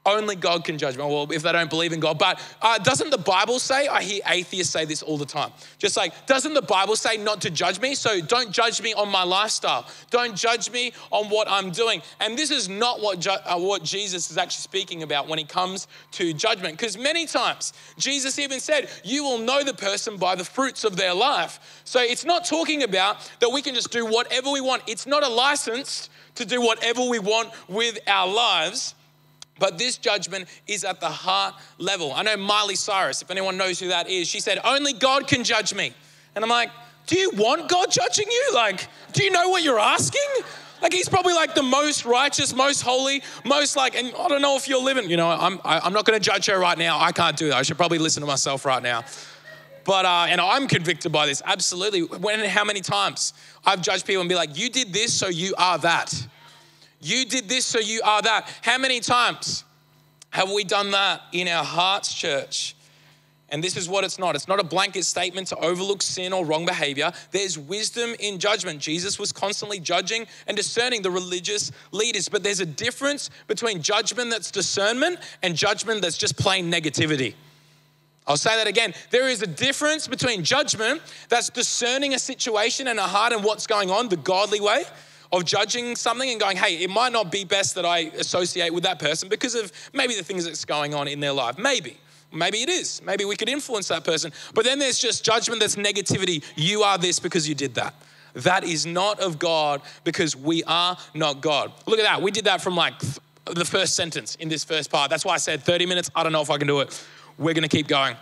only 0.06 0.34
God 0.34 0.64
can 0.64 0.78
judge 0.78 0.96
me. 0.96 1.02
Well, 1.02 1.30
if 1.30 1.42
they 1.42 1.52
don't 1.52 1.68
believe 1.68 1.92
in 1.92 2.00
God. 2.00 2.18
But 2.18 2.40
uh, 2.62 2.78
doesn't 2.78 3.10
the 3.10 3.18
Bible 3.18 3.58
say, 3.58 3.86
I 3.86 4.02
hear 4.02 4.22
atheists 4.26 4.72
say 4.72 4.86
this 4.86 5.02
all 5.02 5.18
the 5.18 5.26
time, 5.26 5.52
just 5.78 5.96
like, 5.96 6.26
doesn't 6.26 6.54
the 6.54 6.62
Bible 6.62 6.96
say 6.96 7.18
not 7.18 7.42
to 7.42 7.50
judge 7.50 7.80
me? 7.80 7.94
So 7.94 8.20
don't 8.20 8.50
judge 8.50 8.80
me 8.80 8.94
on 8.94 9.10
my 9.10 9.24
lifestyle. 9.24 9.86
Don't 10.10 10.34
judge 10.34 10.70
me 10.70 10.92
on 11.10 11.26
what 11.26 11.48
I'm 11.50 11.70
doing. 11.70 12.00
And 12.18 12.36
this 12.36 12.50
is 12.50 12.68
not 12.68 13.00
what, 13.00 13.20
ju- 13.20 13.30
uh, 13.30 13.58
what 13.58 13.82
Jesus 13.82 14.30
is 14.30 14.38
actually 14.38 14.62
speaking 14.62 15.02
about 15.02 15.28
when 15.28 15.38
he 15.38 15.44
comes 15.44 15.86
to 16.12 16.32
judgment. 16.32 16.78
Because 16.78 16.96
many 16.96 17.26
times, 17.26 17.74
Jesus 17.98 18.38
even 18.38 18.58
said, 18.58 18.88
You 19.04 19.22
will 19.22 19.38
know 19.38 19.62
the 19.62 19.74
person 19.74 20.16
by 20.16 20.34
the 20.34 20.44
fruits 20.44 20.84
of 20.84 20.96
their 20.96 21.12
life. 21.12 21.82
So 21.84 22.00
it's 22.00 22.24
not 22.24 22.46
talking 22.46 22.84
about 22.84 23.30
that 23.40 23.50
we 23.50 23.60
can 23.60 23.74
just 23.74 23.92
do 23.92 24.06
whatever 24.06 24.50
we 24.50 24.62
want. 24.62 24.82
It's 24.86 25.06
not 25.06 25.22
a 25.22 25.28
license 25.28 26.08
to 26.36 26.46
do 26.46 26.62
whatever 26.62 27.04
we 27.04 27.18
want 27.18 27.50
with 27.68 27.98
our 28.06 28.32
lives. 28.32 28.94
But 29.60 29.78
this 29.78 29.98
judgment 29.98 30.48
is 30.66 30.82
at 30.82 31.00
the 31.00 31.08
heart 31.08 31.54
level. 31.78 32.12
I 32.12 32.22
know 32.22 32.36
Miley 32.36 32.74
Cyrus, 32.74 33.22
if 33.22 33.30
anyone 33.30 33.56
knows 33.56 33.78
who 33.78 33.88
that 33.88 34.08
is, 34.08 34.26
she 34.26 34.40
said, 34.40 34.58
Only 34.64 34.94
God 34.94 35.28
can 35.28 35.44
judge 35.44 35.72
me. 35.72 35.92
And 36.34 36.42
I'm 36.42 36.50
like, 36.50 36.70
Do 37.06 37.16
you 37.16 37.30
want 37.34 37.68
God 37.68 37.90
judging 37.92 38.28
you? 38.28 38.50
Like, 38.54 38.88
do 39.12 39.22
you 39.22 39.30
know 39.30 39.50
what 39.50 39.62
you're 39.62 39.78
asking? 39.78 40.46
Like, 40.82 40.94
he's 40.94 41.10
probably 41.10 41.34
like 41.34 41.54
the 41.54 41.62
most 41.62 42.06
righteous, 42.06 42.54
most 42.54 42.80
holy, 42.80 43.22
most 43.44 43.76
like, 43.76 43.94
and 43.94 44.14
I 44.18 44.28
don't 44.28 44.40
know 44.40 44.56
if 44.56 44.66
you're 44.66 44.82
living, 44.82 45.10
you 45.10 45.18
know, 45.18 45.28
I'm, 45.28 45.60
I, 45.62 45.76
am 45.76 45.82
i 45.82 45.86
am 45.86 45.92
not 45.92 46.06
gonna 46.06 46.18
judge 46.18 46.46
her 46.46 46.58
right 46.58 46.78
now. 46.78 46.98
I 46.98 47.12
can't 47.12 47.36
do 47.36 47.50
that. 47.50 47.58
I 47.58 47.62
should 47.62 47.76
probably 47.76 47.98
listen 47.98 48.22
to 48.22 48.26
myself 48.26 48.64
right 48.64 48.82
now. 48.82 49.04
But, 49.84 50.06
uh, 50.06 50.26
and 50.28 50.40
I'm 50.40 50.68
convicted 50.68 51.12
by 51.12 51.26
this, 51.26 51.42
absolutely. 51.44 52.04
When 52.04 52.42
how 52.46 52.64
many 52.64 52.80
times 52.80 53.34
I've 53.66 53.82
judged 53.82 54.06
people 54.06 54.22
and 54.22 54.28
be 54.28 54.34
like, 54.34 54.56
You 54.56 54.70
did 54.70 54.94
this, 54.94 55.12
so 55.12 55.28
you 55.28 55.54
are 55.58 55.76
that. 55.78 56.14
You 57.00 57.24
did 57.24 57.48
this, 57.48 57.64
so 57.64 57.78
you 57.78 58.02
are 58.04 58.22
that. 58.22 58.48
How 58.62 58.78
many 58.78 59.00
times 59.00 59.64
have 60.30 60.50
we 60.50 60.64
done 60.64 60.90
that 60.90 61.22
in 61.32 61.48
our 61.48 61.64
hearts, 61.64 62.12
church? 62.12 62.76
And 63.48 63.64
this 63.64 63.76
is 63.76 63.88
what 63.88 64.04
it's 64.04 64.18
not. 64.18 64.36
It's 64.36 64.46
not 64.46 64.60
a 64.60 64.64
blanket 64.64 65.04
statement 65.04 65.48
to 65.48 65.56
overlook 65.56 66.02
sin 66.02 66.32
or 66.32 66.44
wrong 66.44 66.66
behavior. 66.66 67.10
There's 67.32 67.58
wisdom 67.58 68.14
in 68.20 68.38
judgment. 68.38 68.80
Jesus 68.80 69.18
was 69.18 69.32
constantly 69.32 69.80
judging 69.80 70.26
and 70.46 70.56
discerning 70.56 71.02
the 71.02 71.10
religious 71.10 71.72
leaders. 71.90 72.28
But 72.28 72.44
there's 72.44 72.60
a 72.60 72.66
difference 72.66 73.28
between 73.48 73.82
judgment 73.82 74.30
that's 74.30 74.52
discernment 74.52 75.18
and 75.42 75.56
judgment 75.56 76.02
that's 76.02 76.16
just 76.16 76.38
plain 76.38 76.70
negativity. 76.70 77.34
I'll 78.26 78.36
say 78.36 78.54
that 78.54 78.68
again. 78.68 78.94
There 79.10 79.28
is 79.28 79.42
a 79.42 79.46
difference 79.48 80.06
between 80.06 80.44
judgment, 80.44 81.00
that's 81.28 81.50
discerning 81.50 82.14
a 82.14 82.18
situation 82.18 82.86
and 82.86 83.00
a 83.00 83.06
heart 83.06 83.32
and 83.32 83.42
what's 83.42 83.66
going 83.66 83.90
on, 83.90 84.08
the 84.08 84.16
godly 84.16 84.60
way 84.60 84.84
of 85.32 85.44
judging 85.44 85.96
something 85.96 86.28
and 86.30 86.40
going, 86.40 86.56
hey, 86.56 86.76
it 86.78 86.90
might 86.90 87.12
not 87.12 87.30
be 87.30 87.44
best 87.44 87.74
that 87.76 87.86
I 87.86 87.98
associate 88.18 88.72
with 88.74 88.84
that 88.84 88.98
person 88.98 89.28
because 89.28 89.54
of 89.54 89.72
maybe 89.92 90.14
the 90.14 90.24
things 90.24 90.44
that's 90.44 90.64
going 90.64 90.94
on 90.94 91.08
in 91.08 91.20
their 91.20 91.32
life. 91.32 91.58
Maybe. 91.58 91.98
Maybe 92.32 92.62
it 92.62 92.68
is. 92.68 93.02
Maybe 93.02 93.24
we 93.24 93.36
could 93.36 93.48
influence 93.48 93.88
that 93.88 94.04
person. 94.04 94.32
But 94.54 94.64
then 94.64 94.78
there's 94.78 94.98
just 94.98 95.24
judgment 95.24 95.60
that's 95.60 95.76
negativity. 95.76 96.44
You 96.56 96.82
are 96.82 96.98
this 96.98 97.18
because 97.18 97.48
you 97.48 97.54
did 97.54 97.74
that. 97.74 97.94
That 98.34 98.62
is 98.64 98.86
not 98.86 99.18
of 99.20 99.38
God 99.38 99.82
because 100.04 100.36
we 100.36 100.62
are 100.64 100.96
not 101.14 101.40
God. 101.40 101.72
Look 101.86 101.98
at 101.98 102.04
that. 102.04 102.22
We 102.22 102.30
did 102.30 102.44
that 102.44 102.60
from 102.60 102.76
like 102.76 102.94
the 103.46 103.64
first 103.64 103.96
sentence 103.96 104.36
in 104.36 104.48
this 104.48 104.62
first 104.62 104.90
part. 104.90 105.10
That's 105.10 105.24
why 105.24 105.34
I 105.34 105.38
said 105.38 105.62
30 105.62 105.86
minutes. 105.86 106.10
I 106.14 106.22
don't 106.22 106.32
know 106.32 106.42
if 106.42 106.50
I 106.50 106.58
can 106.58 106.68
do 106.68 106.80
it. 106.80 107.04
We're 107.38 107.54
going 107.54 107.68
to 107.68 107.68
keep 107.68 107.88
going. 107.88 108.16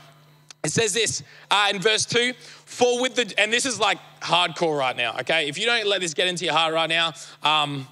It 0.64 0.70
says 0.70 0.92
this 0.92 1.22
uh, 1.50 1.70
in 1.72 1.80
verse 1.80 2.04
2 2.04 2.32
For 2.34 3.00
with 3.00 3.14
the, 3.14 3.32
and 3.38 3.52
this 3.52 3.64
is 3.64 3.78
like 3.78 3.98
hardcore 4.20 4.78
right 4.78 4.96
now, 4.96 5.16
okay? 5.20 5.48
If 5.48 5.58
you 5.58 5.66
don't 5.66 5.86
let 5.86 6.00
this 6.00 6.14
get 6.14 6.28
into 6.28 6.44
your 6.44 6.54
heart 6.54 6.74
right 6.74 6.88
now, 6.88 7.12
um, 7.42 7.86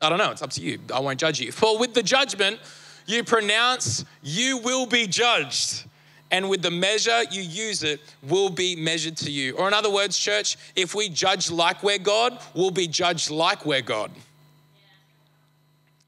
I 0.00 0.08
don't 0.08 0.18
know, 0.18 0.30
it's 0.30 0.42
up 0.42 0.50
to 0.50 0.60
you. 0.60 0.78
I 0.92 1.00
won't 1.00 1.18
judge 1.18 1.40
you. 1.40 1.50
For 1.50 1.78
with 1.78 1.94
the 1.94 2.02
judgment 2.02 2.60
you 3.06 3.24
pronounce, 3.24 4.04
you 4.22 4.58
will 4.58 4.86
be 4.86 5.06
judged. 5.06 5.84
And 6.30 6.48
with 6.48 6.62
the 6.62 6.70
measure 6.70 7.22
you 7.30 7.42
use 7.42 7.82
it, 7.82 8.00
will 8.22 8.50
be 8.50 8.74
measured 8.74 9.16
to 9.18 9.30
you. 9.30 9.56
Or, 9.56 9.68
in 9.68 9.74
other 9.74 9.90
words, 9.90 10.18
church, 10.18 10.56
if 10.74 10.94
we 10.94 11.08
judge 11.08 11.50
like 11.50 11.82
we're 11.82 11.98
God, 11.98 12.40
we'll 12.54 12.70
be 12.70 12.88
judged 12.88 13.30
like 13.30 13.64
we're 13.64 13.82
God. 13.82 14.10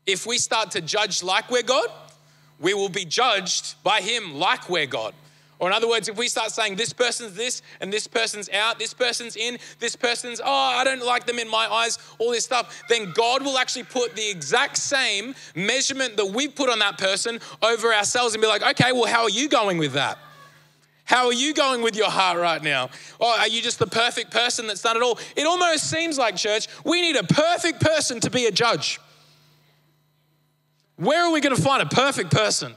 If 0.05 0.27
we 0.27 0.39
start 0.39 0.73
to 0.73 0.81
judge 0.81 1.23
like 1.23 1.51
we're 1.51 1.63
God, 1.63 1.89
we 2.59 2.75
will 2.75 2.89
be 2.89 3.05
judged 3.05 3.81
by 3.83 4.01
Him 4.01 4.35
like 4.35 4.69
we're 4.69 4.87
God. 4.87 5.15
Or, 5.59 5.69
in 5.69 5.75
other 5.75 5.89
words, 5.89 6.09
if 6.09 6.19
we 6.19 6.29
start 6.29 6.51
saying 6.51 6.77
this 6.77 6.93
person's 6.93 7.35
this 7.35 7.63
and 7.81 7.91
this 7.91 8.07
person's 8.07 8.51
out, 8.51 8.79
this 8.79 8.93
person's 8.93 9.37
in, 9.37 9.59
this 9.79 9.97
person's, 9.97 10.41
oh, 10.45 10.47
I 10.47 10.85
don't 10.85 11.03
like 11.03 11.27
them 11.27 11.39
in 11.39 11.49
my 11.49 11.67
eyes, 11.67 11.99
all 12.19 12.31
this 12.31 12.45
stuff, 12.45 12.83
then 12.91 13.13
God 13.15 13.43
will 13.43 13.57
actually 13.57 13.85
put 13.85 14.15
the 14.15 14.31
exact 14.31 14.77
same 14.77 15.35
measurement 15.55 16.19
that 16.19 16.27
we 16.27 16.49
put 16.49 16.69
on 16.69 16.79
that 16.81 16.99
person 16.99 17.41
over 17.63 17.95
ourselves 17.95 18.35
and 18.35 18.43
be 18.43 18.49
like, 18.49 18.63
okay, 18.63 18.93
well, 18.93 19.07
how 19.07 19.23
are 19.23 19.31
you 19.31 19.49
going 19.49 19.79
with 19.79 19.95
that? 19.95 20.19
How 21.07 21.27
are 21.27 21.33
you 21.33 21.55
going 21.55 21.83
with 21.83 21.97
your 21.97 22.11
heart 22.11 22.39
right 22.39 22.63
now? 22.63 22.91
Or 23.21 23.29
are 23.29 23.49
you 23.49 23.63
just 23.63 23.79
the 23.79 23.87
perfect 23.87 24.33
person 24.33 24.67
that's 24.67 24.83
done 24.83 24.97
it 24.97 25.03
all? 25.03 25.19
It 25.37 25.47
almost 25.47 25.89
seems 25.89 26.19
like, 26.19 26.37
church, 26.37 26.67
we 26.85 27.01
need 27.01 27.17
a 27.17 27.23
perfect 27.23 27.81
person 27.81 28.21
to 28.21 28.31
be 28.31 28.47
a 28.47 28.51
judge. 28.51 28.99
Where 30.97 31.25
are 31.25 31.33
we 31.33 31.41
going 31.41 31.55
to 31.55 31.63
find 31.63 31.81
a 31.81 31.87
perfect 31.87 32.33
person? 32.33 32.75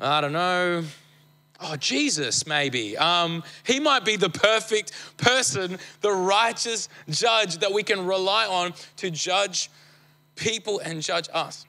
I 0.00 0.22
don't 0.22 0.32
know. 0.32 0.84
Oh, 1.62 1.76
Jesus, 1.76 2.46
maybe. 2.46 2.96
Um, 2.96 3.42
he 3.64 3.80
might 3.80 4.04
be 4.04 4.16
the 4.16 4.30
perfect 4.30 4.92
person, 5.18 5.78
the 6.00 6.12
righteous 6.12 6.88
judge 7.08 7.58
that 7.58 7.72
we 7.72 7.82
can 7.82 8.06
rely 8.06 8.46
on 8.46 8.72
to 8.96 9.10
judge 9.10 9.70
people 10.36 10.78
and 10.78 11.02
judge 11.02 11.28
us. 11.34 11.66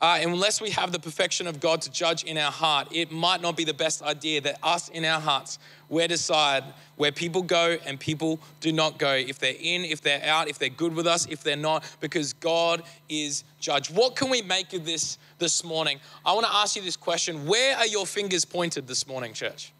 Uh, 0.00 0.18
unless 0.22 0.62
we 0.62 0.70
have 0.70 0.92
the 0.92 0.98
perfection 0.98 1.46
of 1.46 1.60
God 1.60 1.82
to 1.82 1.90
judge 1.90 2.24
in 2.24 2.38
our 2.38 2.50
heart, 2.50 2.88
it 2.90 3.12
might 3.12 3.42
not 3.42 3.54
be 3.54 3.64
the 3.64 3.74
best 3.74 4.02
idea 4.02 4.40
that 4.40 4.58
us 4.62 4.88
in 4.88 5.04
our 5.04 5.20
hearts, 5.20 5.58
we 5.90 6.06
decide 6.06 6.64
where 6.96 7.12
people 7.12 7.42
go 7.42 7.76
and 7.84 8.00
people 8.00 8.40
do 8.60 8.72
not 8.72 8.98
go. 8.98 9.12
If 9.12 9.38
they're 9.38 9.54
in, 9.60 9.84
if 9.84 10.00
they're 10.00 10.24
out, 10.24 10.48
if 10.48 10.58
they're 10.58 10.70
good 10.70 10.94
with 10.94 11.06
us, 11.06 11.26
if 11.26 11.42
they're 11.42 11.54
not, 11.54 11.84
because 12.00 12.32
God 12.32 12.82
is 13.10 13.44
judge. 13.58 13.90
What 13.90 14.16
can 14.16 14.30
we 14.30 14.40
make 14.40 14.72
of 14.72 14.86
this 14.86 15.18
this 15.38 15.62
morning? 15.62 16.00
I 16.24 16.32
want 16.32 16.46
to 16.46 16.54
ask 16.54 16.76
you 16.76 16.82
this 16.82 16.96
question 16.96 17.46
Where 17.46 17.76
are 17.76 17.86
your 17.86 18.06
fingers 18.06 18.46
pointed 18.46 18.86
this 18.86 19.06
morning, 19.06 19.34
church? 19.34 19.70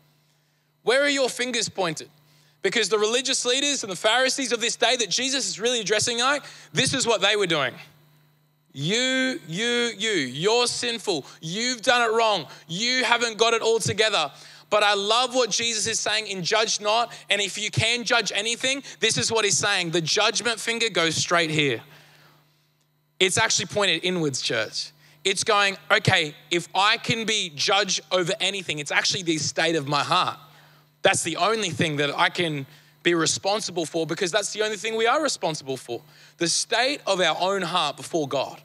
Where 0.82 1.02
are 1.02 1.10
your 1.10 1.30
fingers 1.30 1.70
pointed? 1.70 2.10
Because 2.60 2.90
the 2.90 2.98
religious 2.98 3.46
leaders 3.46 3.84
and 3.84 3.90
the 3.90 3.96
Pharisees 3.96 4.52
of 4.52 4.60
this 4.60 4.76
day 4.76 4.96
that 4.96 5.08
Jesus 5.08 5.48
is 5.48 5.58
really 5.58 5.80
addressing, 5.80 6.18
like, 6.18 6.42
this 6.74 6.92
is 6.92 7.06
what 7.06 7.22
they 7.22 7.36
were 7.36 7.46
doing. 7.46 7.72
You, 8.72 9.40
you, 9.48 9.90
you, 9.98 10.10
you're 10.10 10.66
sinful. 10.66 11.26
You've 11.40 11.82
done 11.82 12.08
it 12.08 12.14
wrong. 12.14 12.46
You 12.68 13.04
haven't 13.04 13.36
got 13.36 13.54
it 13.54 13.62
all 13.62 13.80
together. 13.80 14.30
But 14.70 14.84
I 14.84 14.94
love 14.94 15.34
what 15.34 15.50
Jesus 15.50 15.88
is 15.88 15.98
saying 15.98 16.28
in 16.28 16.44
judge 16.44 16.80
not. 16.80 17.12
And 17.28 17.40
if 17.40 17.58
you 17.58 17.70
can 17.70 18.04
judge 18.04 18.30
anything, 18.32 18.84
this 19.00 19.18
is 19.18 19.32
what 19.32 19.44
he's 19.44 19.58
saying. 19.58 19.90
The 19.90 20.00
judgment 20.00 20.60
finger 20.60 20.88
goes 20.88 21.16
straight 21.16 21.50
here. 21.50 21.80
It's 23.18 23.36
actually 23.36 23.66
pointed 23.66 24.04
inwards, 24.04 24.40
church. 24.40 24.92
It's 25.24 25.44
going, 25.44 25.76
okay, 25.90 26.34
if 26.50 26.68
I 26.74 26.96
can 26.96 27.26
be 27.26 27.52
judge 27.54 28.00
over 28.10 28.32
anything, 28.40 28.78
it's 28.78 28.92
actually 28.92 29.24
the 29.24 29.36
state 29.36 29.76
of 29.76 29.86
my 29.88 30.02
heart. 30.02 30.38
That's 31.02 31.22
the 31.22 31.36
only 31.36 31.70
thing 31.70 31.96
that 31.96 32.16
I 32.18 32.30
can 32.30 32.66
be 33.02 33.14
responsible 33.14 33.86
for 33.86 34.06
because 34.06 34.30
that's 34.30 34.52
the 34.52 34.62
only 34.62 34.76
thing 34.76 34.96
we 34.96 35.06
are 35.06 35.22
responsible 35.22 35.76
for 35.76 36.02
the 36.38 36.48
state 36.48 37.00
of 37.06 37.20
our 37.20 37.36
own 37.40 37.62
heart 37.62 37.96
before 37.96 38.28
God. 38.28 38.60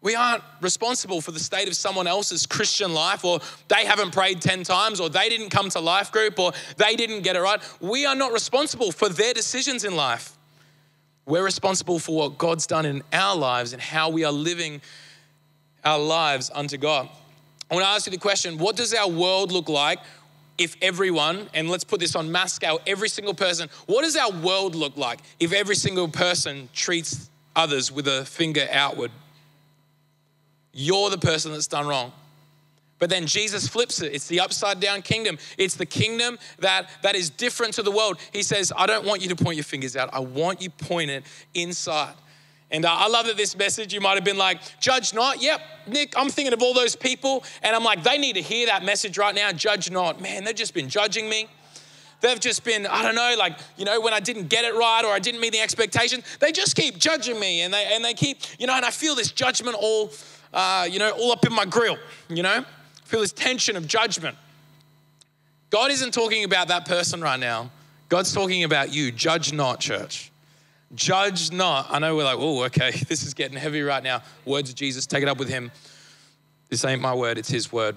We 0.00 0.14
aren't 0.14 0.44
responsible 0.60 1.20
for 1.20 1.32
the 1.32 1.40
state 1.40 1.66
of 1.66 1.74
someone 1.74 2.06
else's 2.06 2.46
Christian 2.46 2.94
life, 2.94 3.24
or 3.24 3.40
they 3.66 3.84
haven't 3.84 4.12
prayed 4.12 4.40
10 4.40 4.62
times, 4.62 5.00
or 5.00 5.10
they 5.10 5.28
didn't 5.28 5.50
come 5.50 5.70
to 5.70 5.80
life 5.80 6.12
group, 6.12 6.38
or 6.38 6.52
they 6.76 6.94
didn't 6.94 7.22
get 7.22 7.34
it 7.34 7.40
right. 7.40 7.60
We 7.80 8.06
are 8.06 8.14
not 8.14 8.32
responsible 8.32 8.92
for 8.92 9.08
their 9.08 9.34
decisions 9.34 9.84
in 9.84 9.96
life. 9.96 10.36
We're 11.26 11.44
responsible 11.44 11.98
for 11.98 12.16
what 12.16 12.38
God's 12.38 12.66
done 12.66 12.86
in 12.86 13.02
our 13.12 13.36
lives 13.36 13.72
and 13.72 13.82
how 13.82 14.08
we 14.08 14.24
are 14.24 14.32
living 14.32 14.80
our 15.84 15.98
lives 15.98 16.50
unto 16.54 16.76
God. 16.76 17.08
I 17.70 17.74
want 17.74 17.84
to 17.84 17.90
ask 17.90 18.06
you 18.06 18.12
the 18.12 18.18
question 18.18 18.56
what 18.56 18.76
does 18.76 18.94
our 18.94 19.08
world 19.10 19.52
look 19.52 19.68
like 19.68 19.98
if 20.58 20.76
everyone, 20.82 21.48
and 21.54 21.70
let's 21.70 21.84
put 21.84 22.00
this 22.00 22.14
on 22.16 22.30
mass 22.30 22.52
scale, 22.52 22.80
every 22.86 23.08
single 23.08 23.34
person, 23.34 23.68
what 23.86 24.02
does 24.02 24.16
our 24.16 24.32
world 24.32 24.74
look 24.74 24.96
like 24.96 25.20
if 25.38 25.52
every 25.52 25.76
single 25.76 26.08
person 26.08 26.68
treats 26.74 27.30
others 27.56 27.90
with 27.90 28.06
a 28.08 28.24
finger 28.24 28.66
outward? 28.70 29.10
You're 30.72 31.10
the 31.10 31.18
person 31.18 31.52
that's 31.52 31.68
done 31.68 31.86
wrong. 31.86 32.12
But 32.98 33.10
then 33.10 33.26
Jesus 33.26 33.68
flips 33.68 34.02
it. 34.02 34.12
It's 34.12 34.26
the 34.26 34.40
upside 34.40 34.80
down 34.80 35.02
kingdom. 35.02 35.38
It's 35.56 35.76
the 35.76 35.86
kingdom 35.86 36.38
that, 36.58 36.90
that 37.02 37.14
is 37.14 37.30
different 37.30 37.74
to 37.74 37.82
the 37.82 37.92
world. 37.92 38.18
He 38.32 38.42
says, 38.42 38.72
I 38.76 38.86
don't 38.86 39.06
want 39.06 39.22
you 39.22 39.28
to 39.28 39.36
point 39.36 39.56
your 39.56 39.64
fingers 39.64 39.96
out. 39.96 40.10
I 40.12 40.20
want 40.20 40.60
you 40.60 40.70
pointed 40.70 41.22
inside. 41.54 42.14
And 42.70 42.84
uh, 42.84 42.90
I 42.92 43.08
love 43.08 43.26
that 43.26 43.36
this 43.36 43.56
message, 43.56 43.94
you 43.94 44.00
might 44.00 44.14
have 44.14 44.24
been 44.24 44.36
like, 44.36 44.60
judge 44.78 45.14
not. 45.14 45.40
Yep, 45.40 45.60
Nick, 45.86 46.14
I'm 46.16 46.28
thinking 46.28 46.52
of 46.52 46.62
all 46.62 46.74
those 46.74 46.94
people. 46.94 47.44
And 47.62 47.74
I'm 47.74 47.84
like, 47.84 48.02
they 48.02 48.18
need 48.18 48.34
to 48.34 48.42
hear 48.42 48.66
that 48.66 48.84
message 48.84 49.16
right 49.16 49.34
now. 49.34 49.52
Judge 49.52 49.90
not. 49.90 50.20
Man, 50.20 50.44
they've 50.44 50.54
just 50.54 50.74
been 50.74 50.88
judging 50.88 51.28
me. 51.28 51.48
They've 52.20 52.40
just 52.40 52.64
been, 52.64 52.84
I 52.86 53.02
don't 53.02 53.14
know, 53.14 53.36
like, 53.38 53.58
you 53.76 53.84
know, 53.84 54.00
when 54.00 54.12
I 54.12 54.18
didn't 54.20 54.48
get 54.48 54.64
it 54.64 54.74
right 54.74 55.04
or 55.04 55.12
I 55.12 55.20
didn't 55.20 55.40
meet 55.40 55.52
the 55.52 55.60
expectation, 55.60 56.22
they 56.40 56.50
just 56.50 56.74
keep 56.74 56.98
judging 56.98 57.38
me 57.38 57.60
and 57.62 57.72
they, 57.72 57.94
and 57.94 58.04
they 58.04 58.12
keep, 58.12 58.40
you 58.58 58.66
know, 58.66 58.74
and 58.74 58.84
I 58.84 58.90
feel 58.90 59.14
this 59.14 59.30
judgment 59.30 59.76
all, 59.80 60.10
uh, 60.52 60.88
you 60.90 60.98
know, 60.98 61.10
all 61.12 61.30
up 61.30 61.46
in 61.46 61.52
my 61.52 61.64
grill, 61.64 61.96
you 62.28 62.42
know? 62.42 62.64
I 62.64 63.04
feel 63.04 63.20
this 63.20 63.32
tension 63.32 63.76
of 63.76 63.86
judgment. 63.86 64.36
God 65.70 65.92
isn't 65.92 66.12
talking 66.12 66.42
about 66.42 66.68
that 66.68 66.86
person 66.86 67.20
right 67.20 67.38
now. 67.38 67.70
God's 68.08 68.32
talking 68.32 68.64
about 68.64 68.92
you. 68.92 69.12
Judge 69.12 69.52
not, 69.52 69.78
church. 69.78 70.32
Judge 70.94 71.52
not. 71.52 71.86
I 71.90 71.98
know 71.98 72.16
we're 72.16 72.24
like, 72.24 72.38
oh, 72.38 72.64
okay, 72.64 72.90
this 73.08 73.24
is 73.24 73.34
getting 73.34 73.56
heavy 73.56 73.82
right 73.82 74.02
now. 74.02 74.22
Words 74.44 74.70
of 74.70 74.76
Jesus, 74.76 75.06
take 75.06 75.22
it 75.22 75.28
up 75.28 75.38
with 75.38 75.48
him. 75.48 75.70
This 76.68 76.84
ain't 76.84 77.00
my 77.00 77.14
word, 77.14 77.38
it's 77.38 77.48
his 77.48 77.72
word. 77.72 77.96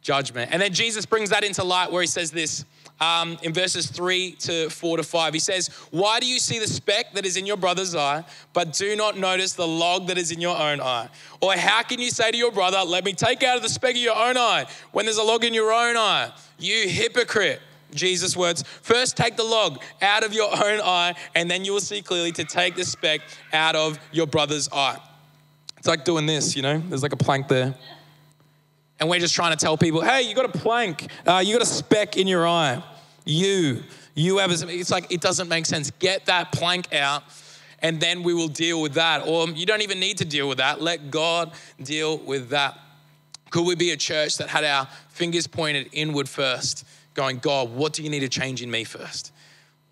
Judgment. 0.00 0.50
And 0.52 0.62
then 0.62 0.72
Jesus 0.72 1.04
brings 1.06 1.30
that 1.30 1.44
into 1.44 1.62
light 1.64 1.92
where 1.92 2.00
he 2.00 2.06
says 2.06 2.30
this 2.30 2.64
um, 3.00 3.38
in 3.42 3.52
verses 3.52 3.88
three 3.88 4.32
to 4.40 4.70
four 4.70 4.96
to 4.96 5.02
five. 5.02 5.32
He 5.34 5.40
says, 5.40 5.68
Why 5.90 6.20
do 6.20 6.26
you 6.26 6.38
see 6.38 6.58
the 6.58 6.66
speck 6.66 7.12
that 7.14 7.26
is 7.26 7.36
in 7.36 7.46
your 7.46 7.56
brother's 7.56 7.94
eye, 7.94 8.24
but 8.52 8.72
do 8.72 8.96
not 8.96 9.18
notice 9.18 9.52
the 9.52 9.66
log 9.66 10.06
that 10.08 10.18
is 10.18 10.30
in 10.30 10.40
your 10.40 10.56
own 10.56 10.80
eye? 10.80 11.08
Or 11.40 11.52
how 11.54 11.82
can 11.82 12.00
you 12.00 12.10
say 12.10 12.30
to 12.30 12.36
your 12.36 12.52
brother, 12.52 12.78
Let 12.86 13.04
me 13.04 13.12
take 13.12 13.42
out 13.42 13.56
of 13.56 13.62
the 13.62 13.68
speck 13.68 13.92
of 13.92 14.00
your 14.00 14.16
own 14.16 14.36
eye 14.36 14.66
when 14.92 15.04
there's 15.04 15.18
a 15.18 15.22
log 15.22 15.44
in 15.44 15.54
your 15.54 15.72
own 15.72 15.96
eye? 15.96 16.32
You 16.58 16.88
hypocrite. 16.88 17.60
Jesus' 17.94 18.36
words, 18.36 18.64
first 18.82 19.16
take 19.16 19.36
the 19.36 19.44
log 19.44 19.82
out 20.02 20.24
of 20.24 20.32
your 20.32 20.50
own 20.52 20.80
eye, 20.80 21.14
and 21.34 21.50
then 21.50 21.64
you 21.64 21.72
will 21.72 21.80
see 21.80 22.02
clearly 22.02 22.32
to 22.32 22.44
take 22.44 22.76
the 22.76 22.84
speck 22.84 23.20
out 23.52 23.76
of 23.76 23.98
your 24.12 24.26
brother's 24.26 24.68
eye. 24.72 24.98
It's 25.76 25.86
like 25.86 26.04
doing 26.04 26.26
this, 26.26 26.56
you 26.56 26.62
know, 26.62 26.78
there's 26.78 27.02
like 27.02 27.12
a 27.12 27.16
plank 27.16 27.48
there. 27.48 27.74
And 29.00 29.08
we're 29.08 29.20
just 29.20 29.34
trying 29.34 29.56
to 29.56 29.56
tell 29.56 29.78
people, 29.78 30.00
hey, 30.00 30.22
you 30.22 30.34
got 30.34 30.44
a 30.44 30.58
plank, 30.58 31.06
uh, 31.26 31.42
you 31.44 31.52
got 31.52 31.62
a 31.62 31.66
speck 31.66 32.16
in 32.16 32.26
your 32.26 32.46
eye. 32.46 32.82
You, 33.24 33.82
you 34.14 34.38
have, 34.38 34.50
a, 34.50 34.68
it's 34.68 34.90
like, 34.90 35.12
it 35.12 35.20
doesn't 35.20 35.48
make 35.48 35.66
sense. 35.66 35.90
Get 35.92 36.26
that 36.26 36.50
plank 36.50 36.92
out, 36.92 37.22
and 37.80 38.00
then 38.00 38.24
we 38.24 38.34
will 38.34 38.48
deal 38.48 38.82
with 38.82 38.94
that. 38.94 39.26
Or 39.26 39.48
you 39.48 39.66
don't 39.66 39.82
even 39.82 40.00
need 40.00 40.18
to 40.18 40.24
deal 40.24 40.48
with 40.48 40.58
that. 40.58 40.80
Let 40.80 41.10
God 41.10 41.52
deal 41.80 42.18
with 42.18 42.48
that. 42.48 42.76
Could 43.50 43.66
we 43.66 43.76
be 43.76 43.92
a 43.92 43.96
church 43.96 44.38
that 44.38 44.48
had 44.48 44.64
our 44.64 44.88
fingers 45.10 45.46
pointed 45.46 45.88
inward 45.92 46.28
first? 46.28 46.84
Going, 47.18 47.38
God, 47.38 47.70
what 47.70 47.92
do 47.92 48.02
you 48.02 48.08
need 48.08 48.20
to 48.20 48.28
change 48.28 48.62
in 48.62 48.70
me 48.70 48.84
first? 48.84 49.32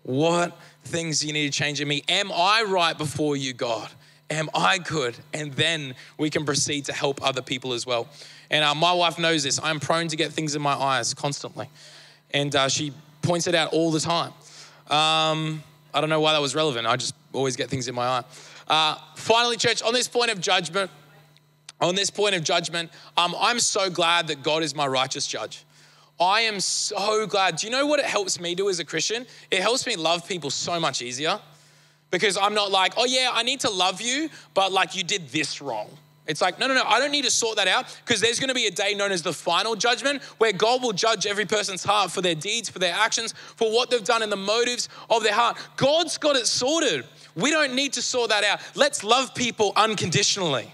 What 0.03 0.57
things 0.85 1.19
do 1.19 1.27
you 1.27 1.33
need 1.33 1.51
to 1.51 1.57
change 1.57 1.81
in 1.81 1.87
me? 1.87 2.03
Am 2.09 2.31
I 2.31 2.63
right 2.67 2.97
before 2.97 3.35
you, 3.37 3.53
God? 3.53 3.89
am 4.29 4.49
I 4.53 4.77
good? 4.77 5.17
And 5.33 5.53
then 5.53 5.95
we 6.17 6.29
can 6.29 6.45
proceed 6.45 6.85
to 6.85 6.93
help 6.93 7.21
other 7.23 7.41
people 7.41 7.73
as 7.73 7.85
well. 7.85 8.07
And 8.49 8.63
uh, 8.63 8.75
my 8.75 8.93
wife 8.93 9.19
knows 9.19 9.43
this. 9.43 9.59
I'm 9.61 9.79
prone 9.79 10.07
to 10.09 10.15
get 10.15 10.31
things 10.31 10.55
in 10.55 10.61
my 10.61 10.73
eyes 10.73 11.13
constantly. 11.13 11.69
And 12.33 12.55
uh, 12.55 12.69
she 12.69 12.93
points 13.21 13.47
it 13.47 13.55
out 13.55 13.73
all 13.73 13.91
the 13.91 13.99
time. 13.99 14.33
Um, 14.89 15.63
I 15.93 16.01
don't 16.01 16.09
know 16.09 16.21
why 16.21 16.33
that 16.33 16.41
was 16.41 16.55
relevant. 16.55 16.87
I 16.87 16.95
just 16.95 17.15
always 17.33 17.55
get 17.55 17.69
things 17.69 17.87
in 17.87 17.95
my 17.95 18.05
eye. 18.05 18.23
Uh, 18.67 18.95
finally, 19.15 19.57
church, 19.57 19.81
on 19.81 19.93
this 19.93 20.07
point 20.07 20.31
of 20.31 20.39
judgment, 20.39 20.91
on 21.79 21.95
this 21.95 22.09
point 22.09 22.35
of 22.35 22.43
judgment, 22.43 22.91
um, 23.17 23.35
I'm 23.39 23.59
so 23.59 23.89
glad 23.89 24.27
that 24.27 24.43
God 24.43 24.63
is 24.63 24.75
my 24.75 24.87
righteous 24.87 25.27
judge. 25.27 25.63
I 26.19 26.41
am 26.41 26.59
so 26.59 27.27
glad. 27.27 27.57
Do 27.57 27.67
you 27.67 27.71
know 27.71 27.85
what 27.85 27.99
it 27.99 28.05
helps 28.05 28.39
me 28.39 28.55
do 28.55 28.69
as 28.69 28.79
a 28.79 28.85
Christian? 28.85 29.27
It 29.51 29.61
helps 29.61 29.85
me 29.85 29.95
love 29.95 30.27
people 30.27 30.49
so 30.49 30.79
much 30.79 31.01
easier 31.01 31.39
because 32.09 32.37
I'm 32.37 32.53
not 32.53 32.71
like, 32.71 32.93
oh 32.97 33.05
yeah, 33.05 33.29
I 33.33 33.43
need 33.43 33.59
to 33.61 33.69
love 33.69 34.01
you, 34.01 34.29
but 34.53 34.71
like 34.71 34.95
you 34.95 35.03
did 35.03 35.29
this 35.29 35.61
wrong. 35.61 35.89
It's 36.25 36.41
like, 36.41 36.59
no, 36.59 36.67
no, 36.67 36.73
no, 36.73 36.83
I 36.83 36.99
don't 36.99 37.11
need 37.11 37.23
to 37.23 37.31
sort 37.31 37.55
that 37.55 37.69
out 37.69 37.85
because 38.05 38.19
there's 38.19 38.39
going 38.39 38.49
to 38.49 38.53
be 38.53 38.65
a 38.65 38.71
day 38.71 38.93
known 38.93 39.11
as 39.11 39.21
the 39.21 39.31
final 39.31 39.75
judgment 39.75 40.21
where 40.39 40.51
God 40.51 40.81
will 40.81 40.91
judge 40.91 41.25
every 41.25 41.45
person's 41.45 41.83
heart 41.83 42.11
for 42.11 42.21
their 42.21 42.35
deeds, 42.35 42.69
for 42.69 42.79
their 42.79 42.93
actions, 42.93 43.33
for 43.55 43.71
what 43.71 43.89
they've 43.89 44.03
done 44.03 44.23
and 44.23 44.31
the 44.31 44.35
motives 44.35 44.89
of 45.09 45.23
their 45.23 45.33
heart. 45.33 45.57
God's 45.77 46.17
got 46.17 46.35
it 46.35 46.45
sorted. 46.47 47.05
We 47.35 47.51
don't 47.51 47.75
need 47.75 47.93
to 47.93 48.01
sort 48.01 48.29
that 48.31 48.43
out. 48.43 48.59
Let's 48.75 49.03
love 49.05 49.33
people 49.35 49.71
unconditionally. 49.77 50.73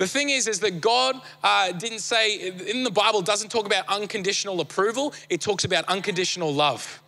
The 0.00 0.08
thing 0.08 0.30
is, 0.30 0.48
is 0.48 0.60
that 0.60 0.80
God 0.80 1.20
uh, 1.44 1.72
didn't 1.72 1.98
say, 1.98 2.48
in 2.48 2.84
the 2.84 2.90
Bible, 2.90 3.20
doesn't 3.20 3.50
talk 3.50 3.66
about 3.66 3.84
unconditional 3.86 4.62
approval, 4.62 5.12
it 5.28 5.42
talks 5.42 5.64
about 5.64 5.84
unconditional 5.88 6.54
love. 6.54 7.02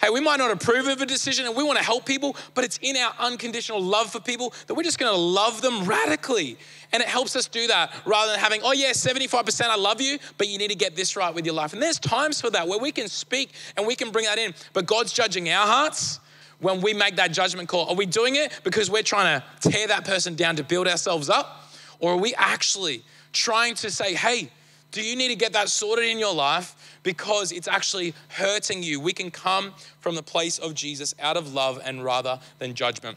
Hey, 0.00 0.10
we 0.10 0.20
might 0.20 0.36
not 0.36 0.52
approve 0.52 0.86
of 0.86 1.02
a 1.02 1.06
decision 1.06 1.44
and 1.44 1.56
we 1.56 1.64
want 1.64 1.76
to 1.78 1.84
help 1.84 2.06
people, 2.06 2.36
but 2.54 2.62
it's 2.62 2.78
in 2.82 2.96
our 2.96 3.12
unconditional 3.18 3.82
love 3.82 4.12
for 4.12 4.20
people 4.20 4.54
that 4.68 4.74
we're 4.74 4.84
just 4.84 5.00
going 5.00 5.12
to 5.12 5.18
love 5.18 5.60
them 5.60 5.84
radically. 5.84 6.56
And 6.92 7.02
it 7.02 7.08
helps 7.08 7.34
us 7.34 7.48
do 7.48 7.66
that 7.66 7.92
rather 8.06 8.30
than 8.30 8.38
having, 8.38 8.60
oh, 8.62 8.70
yeah, 8.70 8.92
75% 8.92 9.62
I 9.62 9.74
love 9.74 10.00
you, 10.00 10.16
but 10.38 10.46
you 10.46 10.56
need 10.56 10.70
to 10.70 10.76
get 10.76 10.94
this 10.94 11.16
right 11.16 11.34
with 11.34 11.44
your 11.44 11.56
life. 11.56 11.72
And 11.72 11.82
there's 11.82 11.98
times 11.98 12.40
for 12.40 12.50
that 12.50 12.68
where 12.68 12.78
we 12.78 12.92
can 12.92 13.08
speak 13.08 13.54
and 13.76 13.88
we 13.88 13.96
can 13.96 14.12
bring 14.12 14.26
that 14.26 14.38
in, 14.38 14.54
but 14.72 14.86
God's 14.86 15.12
judging 15.12 15.50
our 15.50 15.66
hearts 15.66 16.20
when 16.60 16.80
we 16.80 16.94
make 16.94 17.16
that 17.16 17.32
judgment 17.32 17.68
call. 17.68 17.88
Are 17.88 17.96
we 17.96 18.06
doing 18.06 18.36
it 18.36 18.60
because 18.62 18.88
we're 18.88 19.02
trying 19.02 19.40
to 19.40 19.68
tear 19.68 19.88
that 19.88 20.04
person 20.04 20.36
down 20.36 20.54
to 20.54 20.62
build 20.62 20.86
ourselves 20.86 21.28
up? 21.28 21.66
Or 22.00 22.14
are 22.14 22.16
we 22.16 22.34
actually 22.34 23.04
trying 23.32 23.74
to 23.76 23.90
say, 23.90 24.14
hey, 24.14 24.50
do 24.90 25.02
you 25.02 25.14
need 25.14 25.28
to 25.28 25.36
get 25.36 25.52
that 25.52 25.68
sorted 25.68 26.06
in 26.06 26.18
your 26.18 26.34
life 26.34 26.98
because 27.02 27.52
it's 27.52 27.68
actually 27.68 28.14
hurting 28.28 28.82
you? 28.82 29.00
We 29.00 29.12
can 29.12 29.30
come 29.30 29.72
from 30.00 30.16
the 30.16 30.22
place 30.22 30.58
of 30.58 30.74
Jesus 30.74 31.14
out 31.20 31.36
of 31.36 31.54
love 31.54 31.80
and 31.84 32.02
rather 32.02 32.40
than 32.58 32.74
judgment. 32.74 33.16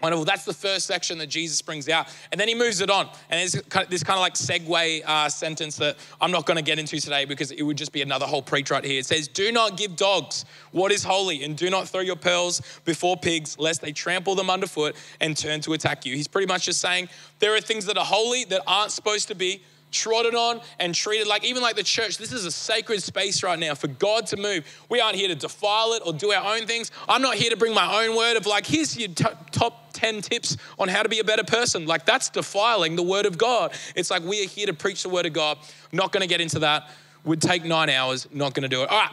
Wonderful. 0.00 0.24
That's 0.24 0.44
the 0.44 0.54
first 0.54 0.86
section 0.86 1.18
that 1.18 1.26
Jesus 1.26 1.60
brings 1.60 1.88
out. 1.88 2.06
And 2.30 2.40
then 2.40 2.46
he 2.46 2.54
moves 2.54 2.80
it 2.80 2.88
on. 2.88 3.08
And 3.30 3.40
there's 3.40 3.52
this 3.88 4.04
kind 4.04 4.16
of 4.16 4.20
like 4.20 4.34
segue 4.34 5.02
uh, 5.04 5.28
sentence 5.28 5.76
that 5.76 5.96
I'm 6.20 6.30
not 6.30 6.46
going 6.46 6.56
to 6.56 6.62
get 6.62 6.78
into 6.78 7.00
today 7.00 7.24
because 7.24 7.50
it 7.50 7.62
would 7.62 7.76
just 7.76 7.90
be 7.90 8.00
another 8.02 8.24
whole 8.24 8.42
preach 8.42 8.70
right 8.70 8.84
here. 8.84 9.00
It 9.00 9.06
says, 9.06 9.26
Do 9.26 9.50
not 9.50 9.76
give 9.76 9.96
dogs 9.96 10.44
what 10.70 10.92
is 10.92 11.02
holy, 11.02 11.42
and 11.42 11.56
do 11.56 11.68
not 11.68 11.88
throw 11.88 12.00
your 12.00 12.16
pearls 12.16 12.62
before 12.84 13.16
pigs, 13.16 13.58
lest 13.58 13.80
they 13.80 13.90
trample 13.90 14.36
them 14.36 14.50
underfoot 14.50 14.94
and 15.20 15.36
turn 15.36 15.60
to 15.62 15.72
attack 15.72 16.06
you. 16.06 16.14
He's 16.14 16.28
pretty 16.28 16.46
much 16.46 16.66
just 16.66 16.80
saying 16.80 17.08
there 17.40 17.54
are 17.56 17.60
things 17.60 17.84
that 17.86 17.98
are 17.98 18.04
holy 18.04 18.44
that 18.44 18.62
aren't 18.68 18.92
supposed 18.92 19.26
to 19.28 19.34
be 19.34 19.62
trodden 19.90 20.34
on 20.34 20.60
and 20.78 20.94
treated 20.94 21.26
like, 21.26 21.44
even 21.44 21.62
like 21.62 21.76
the 21.76 21.82
church, 21.82 22.18
this 22.18 22.32
is 22.32 22.44
a 22.44 22.50
sacred 22.50 23.02
space 23.02 23.42
right 23.42 23.58
now 23.58 23.74
for 23.74 23.88
God 23.88 24.26
to 24.28 24.36
move. 24.36 24.64
We 24.88 25.00
aren't 25.00 25.16
here 25.16 25.28
to 25.28 25.34
defile 25.34 25.92
it 25.92 26.02
or 26.04 26.12
do 26.12 26.32
our 26.32 26.56
own 26.56 26.66
things. 26.66 26.90
I'm 27.08 27.22
not 27.22 27.34
here 27.34 27.50
to 27.50 27.56
bring 27.56 27.74
my 27.74 28.04
own 28.04 28.16
word 28.16 28.36
of 28.36 28.46
like, 28.46 28.66
here's 28.66 28.96
your 28.96 29.08
t- 29.08 29.24
top 29.50 29.92
10 29.92 30.22
tips 30.22 30.56
on 30.78 30.88
how 30.88 31.02
to 31.02 31.08
be 31.08 31.18
a 31.18 31.24
better 31.24 31.44
person. 31.44 31.86
Like, 31.86 32.06
that's 32.06 32.30
defiling 32.30 32.96
the 32.96 33.02
word 33.02 33.26
of 33.26 33.38
God. 33.38 33.72
It's 33.94 34.10
like, 34.10 34.22
we 34.22 34.44
are 34.44 34.48
here 34.48 34.66
to 34.66 34.74
preach 34.74 35.02
the 35.02 35.08
word 35.08 35.26
of 35.26 35.32
God. 35.32 35.58
Not 35.92 36.12
going 36.12 36.22
to 36.22 36.28
get 36.28 36.40
into 36.40 36.60
that. 36.60 36.90
Would 37.24 37.42
take 37.42 37.64
nine 37.64 37.90
hours, 37.90 38.28
not 38.32 38.54
going 38.54 38.62
to 38.62 38.68
do 38.68 38.82
it. 38.82 38.90
All 38.90 38.98
right. 38.98 39.12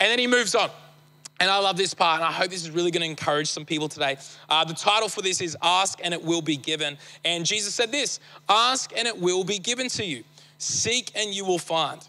And 0.00 0.10
then 0.10 0.18
he 0.18 0.26
moves 0.26 0.54
on. 0.54 0.70
And 1.40 1.50
I 1.50 1.58
love 1.58 1.76
this 1.76 1.92
part, 1.92 2.20
and 2.20 2.24
I 2.24 2.30
hope 2.30 2.50
this 2.50 2.62
is 2.62 2.70
really 2.70 2.90
going 2.90 3.02
to 3.02 3.08
encourage 3.08 3.48
some 3.48 3.64
people 3.64 3.88
today. 3.88 4.16
Uh, 4.48 4.64
the 4.64 4.74
title 4.74 5.08
for 5.08 5.22
this 5.22 5.40
is 5.40 5.56
Ask 5.60 5.98
and 6.04 6.14
It 6.14 6.22
Will 6.22 6.42
Be 6.42 6.56
Given. 6.56 6.96
And 7.24 7.44
Jesus 7.44 7.74
said 7.74 7.90
this 7.90 8.20
Ask 8.48 8.92
and 8.96 9.08
it 9.08 9.18
will 9.18 9.42
be 9.42 9.58
given 9.58 9.88
to 9.90 10.04
you, 10.04 10.22
seek 10.58 11.10
and 11.16 11.34
you 11.34 11.44
will 11.44 11.58
find, 11.58 12.06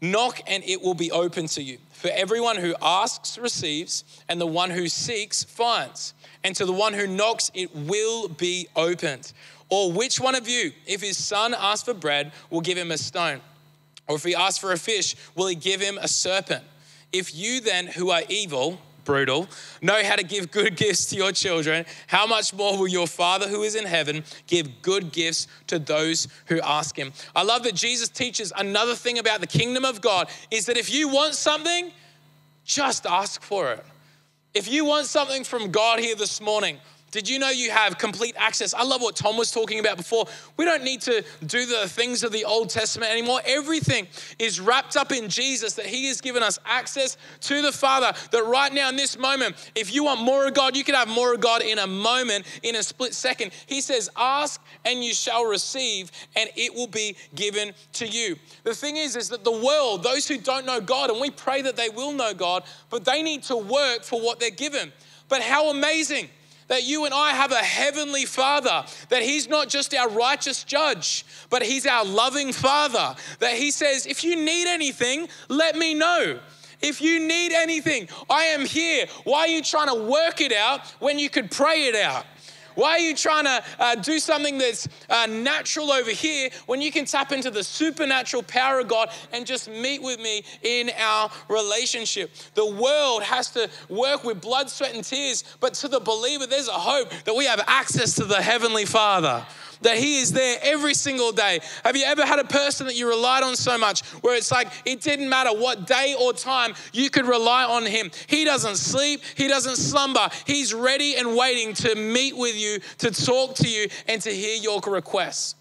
knock 0.00 0.40
and 0.48 0.64
it 0.64 0.82
will 0.82 0.94
be 0.94 1.12
open 1.12 1.46
to 1.48 1.62
you. 1.62 1.78
For 1.92 2.10
everyone 2.12 2.56
who 2.56 2.74
asks 2.82 3.38
receives, 3.38 4.02
and 4.28 4.40
the 4.40 4.46
one 4.46 4.70
who 4.70 4.88
seeks 4.88 5.44
finds. 5.44 6.14
And 6.42 6.56
to 6.56 6.66
the 6.66 6.72
one 6.72 6.92
who 6.92 7.06
knocks, 7.06 7.52
it 7.54 7.72
will 7.74 8.26
be 8.26 8.66
opened. 8.74 9.32
Or 9.68 9.92
which 9.92 10.18
one 10.18 10.34
of 10.34 10.48
you, 10.48 10.72
if 10.86 11.00
his 11.00 11.16
son 11.16 11.54
asks 11.56 11.84
for 11.84 11.94
bread, 11.94 12.32
will 12.50 12.60
give 12.60 12.76
him 12.76 12.90
a 12.90 12.98
stone? 12.98 13.40
Or 14.08 14.16
if 14.16 14.24
he 14.24 14.34
asks 14.34 14.58
for 14.58 14.72
a 14.72 14.76
fish, 14.76 15.14
will 15.36 15.46
he 15.46 15.54
give 15.54 15.80
him 15.80 15.96
a 15.98 16.08
serpent? 16.08 16.64
If 17.12 17.34
you 17.34 17.60
then, 17.60 17.86
who 17.86 18.10
are 18.10 18.22
evil, 18.28 18.78
brutal, 19.04 19.48
know 19.80 20.02
how 20.02 20.16
to 20.16 20.24
give 20.24 20.50
good 20.50 20.76
gifts 20.76 21.06
to 21.06 21.16
your 21.16 21.32
children, 21.32 21.84
how 22.06 22.26
much 22.26 22.54
more 22.54 22.78
will 22.78 22.88
your 22.88 23.06
Father 23.06 23.48
who 23.48 23.62
is 23.62 23.74
in 23.74 23.84
heaven 23.84 24.24
give 24.46 24.82
good 24.82 25.12
gifts 25.12 25.46
to 25.66 25.78
those 25.78 26.28
who 26.46 26.60
ask 26.60 26.96
him? 26.96 27.12
I 27.34 27.42
love 27.42 27.62
that 27.64 27.74
Jesus 27.74 28.08
teaches 28.08 28.52
another 28.56 28.94
thing 28.94 29.18
about 29.18 29.40
the 29.40 29.46
kingdom 29.46 29.84
of 29.84 30.00
God 30.00 30.28
is 30.50 30.66
that 30.66 30.76
if 30.76 30.92
you 30.92 31.08
want 31.08 31.34
something, 31.34 31.90
just 32.64 33.06
ask 33.06 33.42
for 33.42 33.72
it. 33.72 33.84
If 34.54 34.70
you 34.70 34.84
want 34.84 35.06
something 35.06 35.44
from 35.44 35.70
God 35.70 35.98
here 35.98 36.14
this 36.14 36.40
morning, 36.40 36.78
did 37.12 37.28
you 37.28 37.38
know 37.38 37.50
you 37.50 37.70
have 37.70 37.98
complete 37.98 38.34
access? 38.38 38.72
I 38.72 38.84
love 38.84 39.02
what 39.02 39.14
Tom 39.14 39.36
was 39.36 39.50
talking 39.50 39.78
about 39.78 39.98
before. 39.98 40.24
We 40.56 40.64
don't 40.64 40.82
need 40.82 41.02
to 41.02 41.22
do 41.44 41.66
the 41.66 41.86
things 41.86 42.24
of 42.24 42.32
the 42.32 42.46
Old 42.46 42.70
Testament 42.70 43.12
anymore. 43.12 43.42
Everything 43.44 44.08
is 44.38 44.58
wrapped 44.58 44.96
up 44.96 45.12
in 45.12 45.28
Jesus, 45.28 45.74
that 45.74 45.84
He 45.84 46.08
has 46.08 46.22
given 46.22 46.42
us 46.42 46.58
access 46.64 47.18
to 47.42 47.60
the 47.60 47.70
Father. 47.70 48.14
That 48.30 48.44
right 48.44 48.72
now, 48.72 48.88
in 48.88 48.96
this 48.96 49.18
moment, 49.18 49.70
if 49.74 49.92
you 49.94 50.04
want 50.04 50.22
more 50.22 50.46
of 50.46 50.54
God, 50.54 50.74
you 50.74 50.84
can 50.84 50.94
have 50.94 51.06
more 51.06 51.34
of 51.34 51.42
God 51.42 51.60
in 51.60 51.78
a 51.78 51.86
moment, 51.86 52.46
in 52.62 52.76
a 52.76 52.82
split 52.82 53.12
second. 53.12 53.52
He 53.66 53.82
says, 53.82 54.08
Ask 54.16 54.62
and 54.86 55.04
you 55.04 55.12
shall 55.12 55.44
receive, 55.44 56.10
and 56.34 56.48
it 56.56 56.74
will 56.74 56.86
be 56.86 57.16
given 57.34 57.74
to 57.92 58.08
you. 58.08 58.36
The 58.64 58.74
thing 58.74 58.96
is, 58.96 59.16
is 59.16 59.28
that 59.28 59.44
the 59.44 59.52
world, 59.52 60.02
those 60.02 60.26
who 60.26 60.38
don't 60.38 60.64
know 60.64 60.80
God, 60.80 61.10
and 61.10 61.20
we 61.20 61.30
pray 61.30 61.60
that 61.60 61.76
they 61.76 61.90
will 61.90 62.12
know 62.12 62.32
God, 62.32 62.64
but 62.88 63.04
they 63.04 63.22
need 63.22 63.42
to 63.44 63.56
work 63.58 64.02
for 64.02 64.18
what 64.18 64.40
they're 64.40 64.48
given. 64.48 64.94
But 65.28 65.42
how 65.42 65.68
amazing! 65.68 66.30
That 66.72 66.84
you 66.84 67.04
and 67.04 67.12
I 67.12 67.32
have 67.32 67.52
a 67.52 67.56
heavenly 67.56 68.24
Father, 68.24 68.84
that 69.10 69.22
He's 69.22 69.46
not 69.46 69.68
just 69.68 69.94
our 69.94 70.08
righteous 70.08 70.64
judge, 70.64 71.26
but 71.50 71.62
He's 71.62 71.86
our 71.86 72.02
loving 72.02 72.50
Father. 72.50 73.14
That 73.40 73.56
He 73.56 73.70
says, 73.70 74.06
if 74.06 74.24
you 74.24 74.36
need 74.36 74.66
anything, 74.66 75.28
let 75.50 75.76
me 75.76 75.92
know. 75.92 76.40
If 76.80 77.02
you 77.02 77.28
need 77.28 77.52
anything, 77.52 78.08
I 78.30 78.44
am 78.44 78.64
here. 78.64 79.04
Why 79.24 79.40
are 79.40 79.48
you 79.48 79.62
trying 79.62 79.88
to 79.88 80.02
work 80.02 80.40
it 80.40 80.50
out 80.50 80.86
when 80.98 81.18
you 81.18 81.28
could 81.28 81.50
pray 81.50 81.88
it 81.88 81.94
out? 81.94 82.24
Why 82.74 82.92
are 82.92 82.98
you 82.98 83.14
trying 83.14 83.44
to 83.44 83.64
uh, 83.78 83.94
do 83.96 84.18
something 84.18 84.58
that's 84.58 84.88
uh, 85.08 85.26
natural 85.26 85.90
over 85.90 86.10
here 86.10 86.50
when 86.66 86.80
you 86.80 86.92
can 86.92 87.04
tap 87.04 87.32
into 87.32 87.50
the 87.50 87.64
supernatural 87.64 88.42
power 88.42 88.80
of 88.80 88.88
God 88.88 89.10
and 89.32 89.46
just 89.46 89.68
meet 89.68 90.02
with 90.02 90.20
me 90.20 90.44
in 90.62 90.90
our 90.98 91.30
relationship? 91.48 92.30
The 92.54 92.66
world 92.66 93.22
has 93.22 93.50
to 93.50 93.68
work 93.88 94.24
with 94.24 94.40
blood, 94.40 94.70
sweat, 94.70 94.94
and 94.94 95.04
tears, 95.04 95.44
but 95.60 95.74
to 95.74 95.88
the 95.88 96.00
believer, 96.00 96.46
there's 96.46 96.68
a 96.68 96.72
hope 96.72 97.10
that 97.24 97.34
we 97.34 97.46
have 97.46 97.62
access 97.66 98.14
to 98.16 98.24
the 98.24 98.40
Heavenly 98.40 98.84
Father 98.84 99.46
that 99.82 99.96
He 99.96 100.18
is 100.18 100.32
there 100.32 100.58
every 100.62 100.94
single 100.94 101.32
day. 101.32 101.60
Have 101.84 101.96
you 101.96 102.04
ever 102.04 102.24
had 102.24 102.38
a 102.38 102.44
person 102.44 102.86
that 102.86 102.96
you 102.96 103.08
relied 103.08 103.42
on 103.42 103.56
so 103.56 103.76
much 103.78 104.02
where 104.22 104.36
it's 104.36 104.50
like 104.50 104.68
it 104.84 105.00
didn't 105.00 105.28
matter 105.28 105.50
what 105.50 105.86
day 105.86 106.14
or 106.18 106.32
time, 106.32 106.74
you 106.92 107.10
could 107.10 107.26
rely 107.26 107.64
on 107.64 107.84
Him? 107.86 108.10
He 108.26 108.44
doesn't 108.44 108.76
sleep, 108.76 109.22
He 109.36 109.48
doesn't 109.48 109.76
slumber. 109.76 110.28
He's 110.46 110.72
ready 110.74 111.16
and 111.16 111.36
waiting 111.36 111.74
to 111.74 111.94
meet 111.94 112.36
with 112.36 112.56
you, 112.56 112.80
to 112.98 113.10
talk 113.10 113.54
to 113.56 113.68
you, 113.68 113.88
and 114.08 114.20
to 114.22 114.30
hear 114.30 114.56
your 114.56 114.80
requests. 114.80 115.54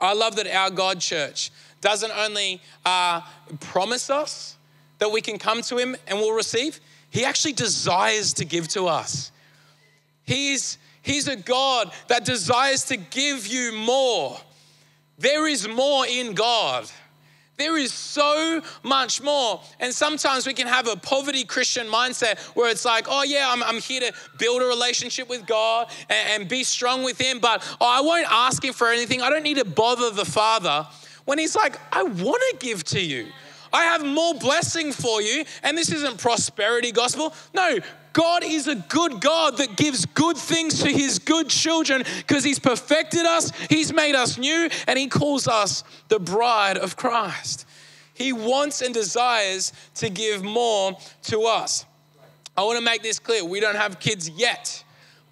I 0.00 0.14
love 0.14 0.36
that 0.36 0.46
our 0.46 0.70
God 0.70 1.00
church 1.00 1.50
doesn't 1.80 2.12
only 2.16 2.60
uh, 2.84 3.20
promise 3.60 4.10
us 4.10 4.56
that 4.98 5.10
we 5.10 5.20
can 5.20 5.38
come 5.38 5.62
to 5.62 5.76
Him 5.76 5.96
and 6.06 6.18
we'll 6.18 6.34
receive, 6.34 6.80
He 7.10 7.24
actually 7.24 7.52
desires 7.52 8.32
to 8.34 8.44
give 8.44 8.68
to 8.68 8.86
us. 8.86 9.32
He's 10.24 10.78
He's 11.02 11.28
a 11.28 11.36
God 11.36 11.92
that 12.08 12.24
desires 12.24 12.84
to 12.84 12.96
give 12.96 13.46
you 13.46 13.72
more. 13.72 14.38
There 15.18 15.46
is 15.46 15.68
more 15.68 16.06
in 16.06 16.34
God. 16.34 16.90
There 17.60 17.76
is 17.76 17.92
so 17.92 18.62
much 18.82 19.20
more. 19.22 19.60
And 19.80 19.92
sometimes 19.92 20.46
we 20.46 20.54
can 20.54 20.66
have 20.66 20.88
a 20.88 20.96
poverty 20.96 21.44
Christian 21.44 21.86
mindset 21.88 22.38
where 22.56 22.70
it's 22.70 22.86
like, 22.86 23.04
oh, 23.06 23.22
yeah, 23.22 23.50
I'm, 23.50 23.62
I'm 23.62 23.78
here 23.78 24.00
to 24.00 24.14
build 24.38 24.62
a 24.62 24.64
relationship 24.64 25.28
with 25.28 25.46
God 25.46 25.90
and, 26.08 26.42
and 26.42 26.48
be 26.48 26.64
strong 26.64 27.02
with 27.02 27.20
Him, 27.20 27.38
but 27.38 27.62
oh, 27.78 27.86
I 27.86 28.00
won't 28.00 28.26
ask 28.30 28.64
Him 28.64 28.72
for 28.72 28.88
anything. 28.88 29.20
I 29.20 29.28
don't 29.28 29.42
need 29.42 29.58
to 29.58 29.66
bother 29.66 30.10
the 30.10 30.24
Father. 30.24 30.86
When 31.26 31.38
He's 31.38 31.54
like, 31.54 31.76
I 31.92 32.02
want 32.02 32.42
to 32.50 32.56
give 32.66 32.82
to 32.84 33.00
you. 33.00 33.26
I 33.74 33.84
have 33.84 34.04
more 34.04 34.34
blessing 34.34 34.92
for 34.92 35.20
you. 35.20 35.44
And 35.62 35.76
this 35.76 35.92
isn't 35.92 36.18
prosperity 36.18 36.92
gospel. 36.92 37.34
No, 37.54 37.78
God 38.12 38.42
is 38.44 38.68
a 38.68 38.74
good 38.74 39.20
God 39.20 39.58
that 39.58 39.76
gives 39.76 40.06
good 40.06 40.36
things 40.36 40.82
to 40.82 40.88
his 40.88 41.18
good 41.18 41.48
children 41.48 42.02
because 42.18 42.44
he's 42.44 42.58
perfected 42.58 43.26
us, 43.26 43.52
he's 43.68 43.92
made 43.92 44.14
us 44.14 44.38
new, 44.38 44.68
and 44.86 44.98
he 44.98 45.06
calls 45.06 45.46
us 45.48 45.84
the 46.08 46.18
bride 46.18 46.76
of 46.76 46.96
Christ. 46.96 47.66
He 48.14 48.32
wants 48.32 48.82
and 48.82 48.92
desires 48.92 49.72
to 49.96 50.10
give 50.10 50.42
more 50.42 50.96
to 51.22 51.42
us. 51.42 51.86
I 52.56 52.64
want 52.64 52.78
to 52.78 52.84
make 52.84 53.02
this 53.02 53.18
clear. 53.18 53.44
We 53.44 53.60
don't 53.60 53.76
have 53.76 53.98
kids 53.98 54.28
yet, 54.28 54.84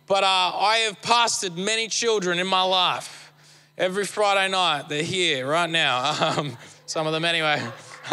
but 0.07 0.25
uh, 0.25 0.27
I 0.27 0.85
have 0.87 1.01
pastored 1.03 1.57
many 1.57 1.89
children 1.89 2.39
in 2.39 2.47
my 2.47 2.63
life. 2.63 3.33
Every 3.77 4.07
Friday 4.07 4.51
night, 4.51 4.89
they're 4.89 5.03
here 5.03 5.47
right 5.47 5.69
now. 5.69 6.35
Um, 6.39 6.57
some 6.87 7.07
of 7.07 7.13
them, 7.13 7.27
anyway. 7.27 7.63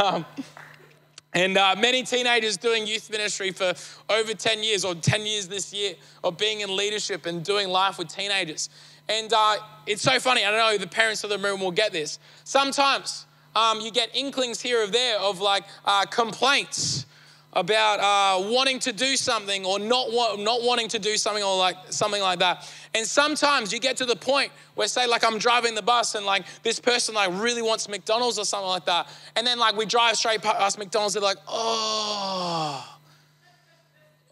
Um, 0.04 0.25
and 1.36 1.58
uh, 1.58 1.76
many 1.78 2.02
teenagers 2.02 2.56
doing 2.56 2.88
youth 2.88 3.12
ministry 3.12 3.52
for 3.52 3.74
over 4.10 4.34
10 4.34 4.63
years 4.63 4.86
or 4.86 4.95
10 4.95 5.26
years 5.26 5.48
this 5.50 5.74
year 5.74 5.93
of 6.24 6.38
being 6.38 6.62
in 6.62 6.74
leadership 6.76 7.26
and 7.26 7.43
doing 7.43 7.67
life 7.67 8.00
with 8.00 8.08
teenagers. 8.08 8.69
And 9.10 9.32
uh, 9.34 9.58
it's 9.86 10.02
so 10.02 10.17
funny. 10.19 10.45
I 10.45 10.50
don't 10.50 10.60
know, 10.60 10.78
the 10.78 10.89
parents 10.89 11.26
of 11.26 11.30
the 11.30 11.38
room 11.38 11.60
will 11.60 11.71
get 11.71 11.91
this. 11.91 12.19
Sometimes 12.45 13.26
um, 13.54 13.82
you 13.82 13.91
get 13.91 14.15
inklings 14.15 14.62
here 14.62 14.82
or 14.82 14.88
there 14.88 15.19
of 15.19 15.41
like 15.41 15.65
uh, 15.84 16.06
complaints 16.06 17.06
about 17.56 18.00
uh, 18.02 18.50
wanting 18.50 18.80
to 18.80 18.91
do 18.91 19.15
something 19.15 19.65
or 19.65 19.80
not, 19.80 20.12
wa- 20.12 20.36
not 20.38 20.62
wanting 20.62 20.89
to 20.89 21.00
do 21.00 21.15
something 21.15 21.44
or 21.44 21.58
like 21.58 21.78
something 21.89 22.22
like 22.22 22.39
that. 22.39 22.70
And 22.94 23.06
sometimes 23.06 23.72
you 23.72 23.80
get 23.80 23.98
to 23.98 24.06
the 24.06 24.15
point 24.15 24.52
where, 24.76 24.88
say, 24.88 25.08
like 25.08 25.24
I'm 25.24 25.38
driving 25.38 25.74
the 25.74 25.82
bus 25.82 26.15
and 26.15 26.26
like 26.26 26.46
this 26.63 26.80
person 26.80 27.15
like 27.15 27.30
really 27.34 27.62
wants 27.62 27.88
McDonald's 27.88 28.38
or 28.38 28.46
something 28.46 28.68
like 28.68 28.86
that, 28.86 29.08
and 29.36 29.48
then 29.48 29.58
like 29.58 29.76
we 29.78 29.86
drive 29.86 30.18
straight 30.18 30.41
past 30.41 30.78
McDonald's, 30.78 31.13
they're 31.13 31.24
like, 31.24 31.38
oh. 31.48 32.91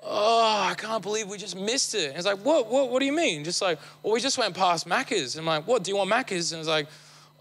Oh, 0.05 0.67
I 0.69 0.73
can't 0.73 1.01
believe 1.01 1.29
we 1.29 1.37
just 1.37 1.55
missed 1.55 1.95
it. 1.95 2.09
And 2.09 2.17
it's 2.17 2.25
like, 2.25 2.39
what, 2.39 2.69
what, 2.69 2.89
what 2.89 2.99
do 2.99 3.05
you 3.05 3.15
mean? 3.15 3.45
Just 3.45 3.61
like, 3.61 3.79
well, 4.01 4.11
we 4.11 4.19
just 4.19 4.37
went 4.37 4.53
past 4.53 4.85
Macca's. 4.85 5.37
And 5.37 5.43
I'm 5.43 5.45
like, 5.45 5.65
what, 5.65 5.81
do 5.81 5.91
you 5.91 5.95
want 5.95 6.11
Macca's? 6.11 6.51
And 6.51 6.59
it's 6.59 6.67
like, 6.67 6.87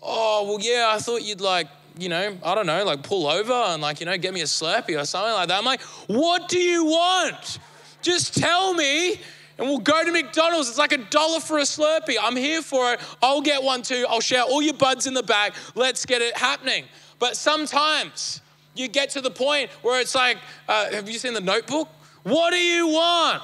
oh, 0.01 0.45
well, 0.47 0.59
yeah, 0.61 0.93
I 0.95 0.99
thought 0.99 1.23
you'd 1.23 1.41
like 1.41 1.67
you 1.99 2.09
know, 2.09 2.37
I 2.43 2.55
don't 2.55 2.67
know, 2.67 2.85
like 2.85 3.03
pull 3.03 3.27
over 3.27 3.53
and 3.53 3.83
like, 3.83 4.01
you 4.01 4.07
know, 4.07 4.17
get 4.17 4.35
me 4.35 4.41
a 4.41 4.45
Slurpee 4.45 5.01
or 5.01 5.05
something 5.05 5.33
like 5.33 5.49
that. 5.49 5.59
I'm 5.59 5.65
like, 5.65 5.83
what 6.09 6.49
do 6.49 6.59
you 6.59 6.85
want? 6.85 7.59
Just 8.01 8.37
tell 8.37 8.75
me 8.75 9.21
and 9.59 9.69
we'll 9.69 9.79
go 9.79 10.05
to 10.05 10.11
McDonald's. 10.11 10.69
It's 10.69 10.79
like 10.79 10.93
a 10.93 10.99
dollar 10.99 11.41
for 11.41 11.59
a 11.59 11.63
Slurpee. 11.63 12.17
I'm 12.21 12.37
here 12.37 12.63
for 12.63 12.93
it. 12.93 13.01
I'll 13.23 13.43
get 13.43 13.63
one 13.63 13.83
too. 13.83 14.07
I'll 14.09 14.21
share 14.21 14.43
all 14.43 14.63
your 14.63 14.75
buds 14.75 15.07
in 15.07 15.15
the 15.15 15.23
back. 15.23 15.55
Let's 15.75 16.05
get 16.07 16.23
it 16.23 16.37
happening. 16.37 16.85
But 17.19 17.37
sometimes 17.37 18.41
you 18.75 18.89
get 18.89 19.11
to 19.11 19.21
the 19.21 19.31
point 19.31 19.71
where 19.83 20.01
it's 20.01 20.15
like, 20.15 20.39
uh, 20.69 20.91
have 20.91 21.09
you 21.09 21.19
seen 21.19 21.35
the 21.35 21.41
notebook? 21.41 21.89
What 22.23 22.51
do 22.51 22.57
you 22.57 22.89
want? 22.89 23.43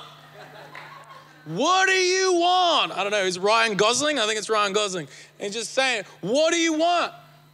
What 1.44 1.86
do 1.86 1.94
you 1.94 2.34
want? 2.34 2.92
I 2.92 3.02
don't 3.02 3.12
know. 3.12 3.22
Is 3.24 3.38
Ryan 3.38 3.76
Gosling? 3.76 4.18
I 4.18 4.26
think 4.26 4.38
it's 4.38 4.50
Ryan 4.50 4.72
Gosling. 4.72 5.08
And 5.40 5.52
just 5.52 5.72
saying, 5.72 6.04
what 6.20 6.52
do 6.52 6.58
you 6.58 6.74
want? 6.74 7.12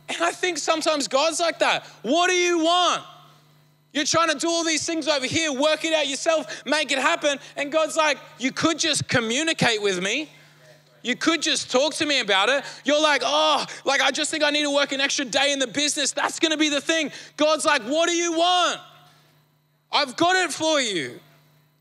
And 0.09 0.23
I 0.23 0.33
think 0.33 0.59
sometimes 0.59 1.09
God's 1.09 1.41
like 1.41 1.59
that. 1.61 1.85
What 2.03 2.29
do 2.29 2.35
you 2.35 2.59
want? 2.59 3.03
You're 3.93 4.05
trying 4.05 4.29
to 4.31 4.37
do 4.37 4.49
all 4.49 4.65
these 4.65 4.85
things 4.85 5.07
over 5.07 5.25
here, 5.25 5.53
work 5.53 5.85
it 5.85 5.95
out 5.95 6.09
yourself, 6.09 6.65
make 6.67 6.91
it 6.91 6.99
happen. 6.99 7.39
And 7.57 7.71
God's 7.71 7.97
like, 7.97 8.19
you 8.39 8.51
could 8.51 8.79
just 8.79 9.09
communicate 9.09 9.81
with 9.81 10.03
me. 10.03 10.29
You 11.03 11.15
could 11.15 11.43
just 11.43 11.71
talk 11.71 11.95
to 11.95 12.07
me 12.07 12.21
about 12.21 12.49
it. 12.49 12.65
You're 12.85 13.01
like, 13.01 13.23
oh, 13.25 13.65
like 13.85 14.01
I 14.01 14.11
just 14.11 14.31
think 14.31 14.43
I 14.43 14.51
need 14.51 14.63
to 14.63 14.75
work 14.75 14.93
an 14.93 15.01
extra 15.01 15.25
day 15.25 15.53
in 15.53 15.59
the 15.59 15.67
business. 15.67 16.13
That's 16.13 16.41
going 16.41 16.51
to 16.51 16.59
be 16.59 16.71
the 16.71 16.81
thing. 16.81 17.13
God's 17.37 17.65
like, 17.65 17.83
what 17.83 18.09
do 18.09 18.17
you 18.17 18.33
want? 18.33 18.81
I've 19.93 20.17
got 20.17 20.35
it 20.35 20.53
for 20.53 20.81
you. 20.81 21.21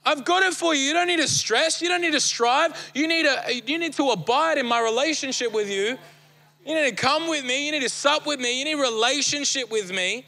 I've 0.05 0.25
got 0.25 0.43
it 0.43 0.53
for 0.53 0.75
you. 0.75 0.81
You 0.81 0.93
don't 0.93 1.07
need 1.07 1.19
to 1.19 1.27
stress. 1.27 1.81
You 1.81 1.87
don't 1.87 2.01
need 2.01 2.11
to 2.11 2.19
strive. 2.19 2.91
You 2.93 3.07
need 3.07 3.23
to, 3.23 3.61
you 3.65 3.79
need 3.79 3.93
to 3.93 4.11
abide 4.11 4.57
in 4.57 4.67
my 4.67 4.81
relationship 4.81 5.51
with 5.51 5.69
you. 5.69 5.97
You 6.65 6.75
need 6.75 6.89
to 6.89 6.95
come 6.95 7.27
with 7.27 7.43
me. 7.43 7.65
You 7.65 7.71
need 7.71 7.81
to 7.81 7.89
sup 7.89 8.25
with 8.25 8.39
me. 8.39 8.59
You 8.59 8.65
need 8.65 8.75
relationship 8.75 9.69
with 9.69 9.91
me. 9.91 10.25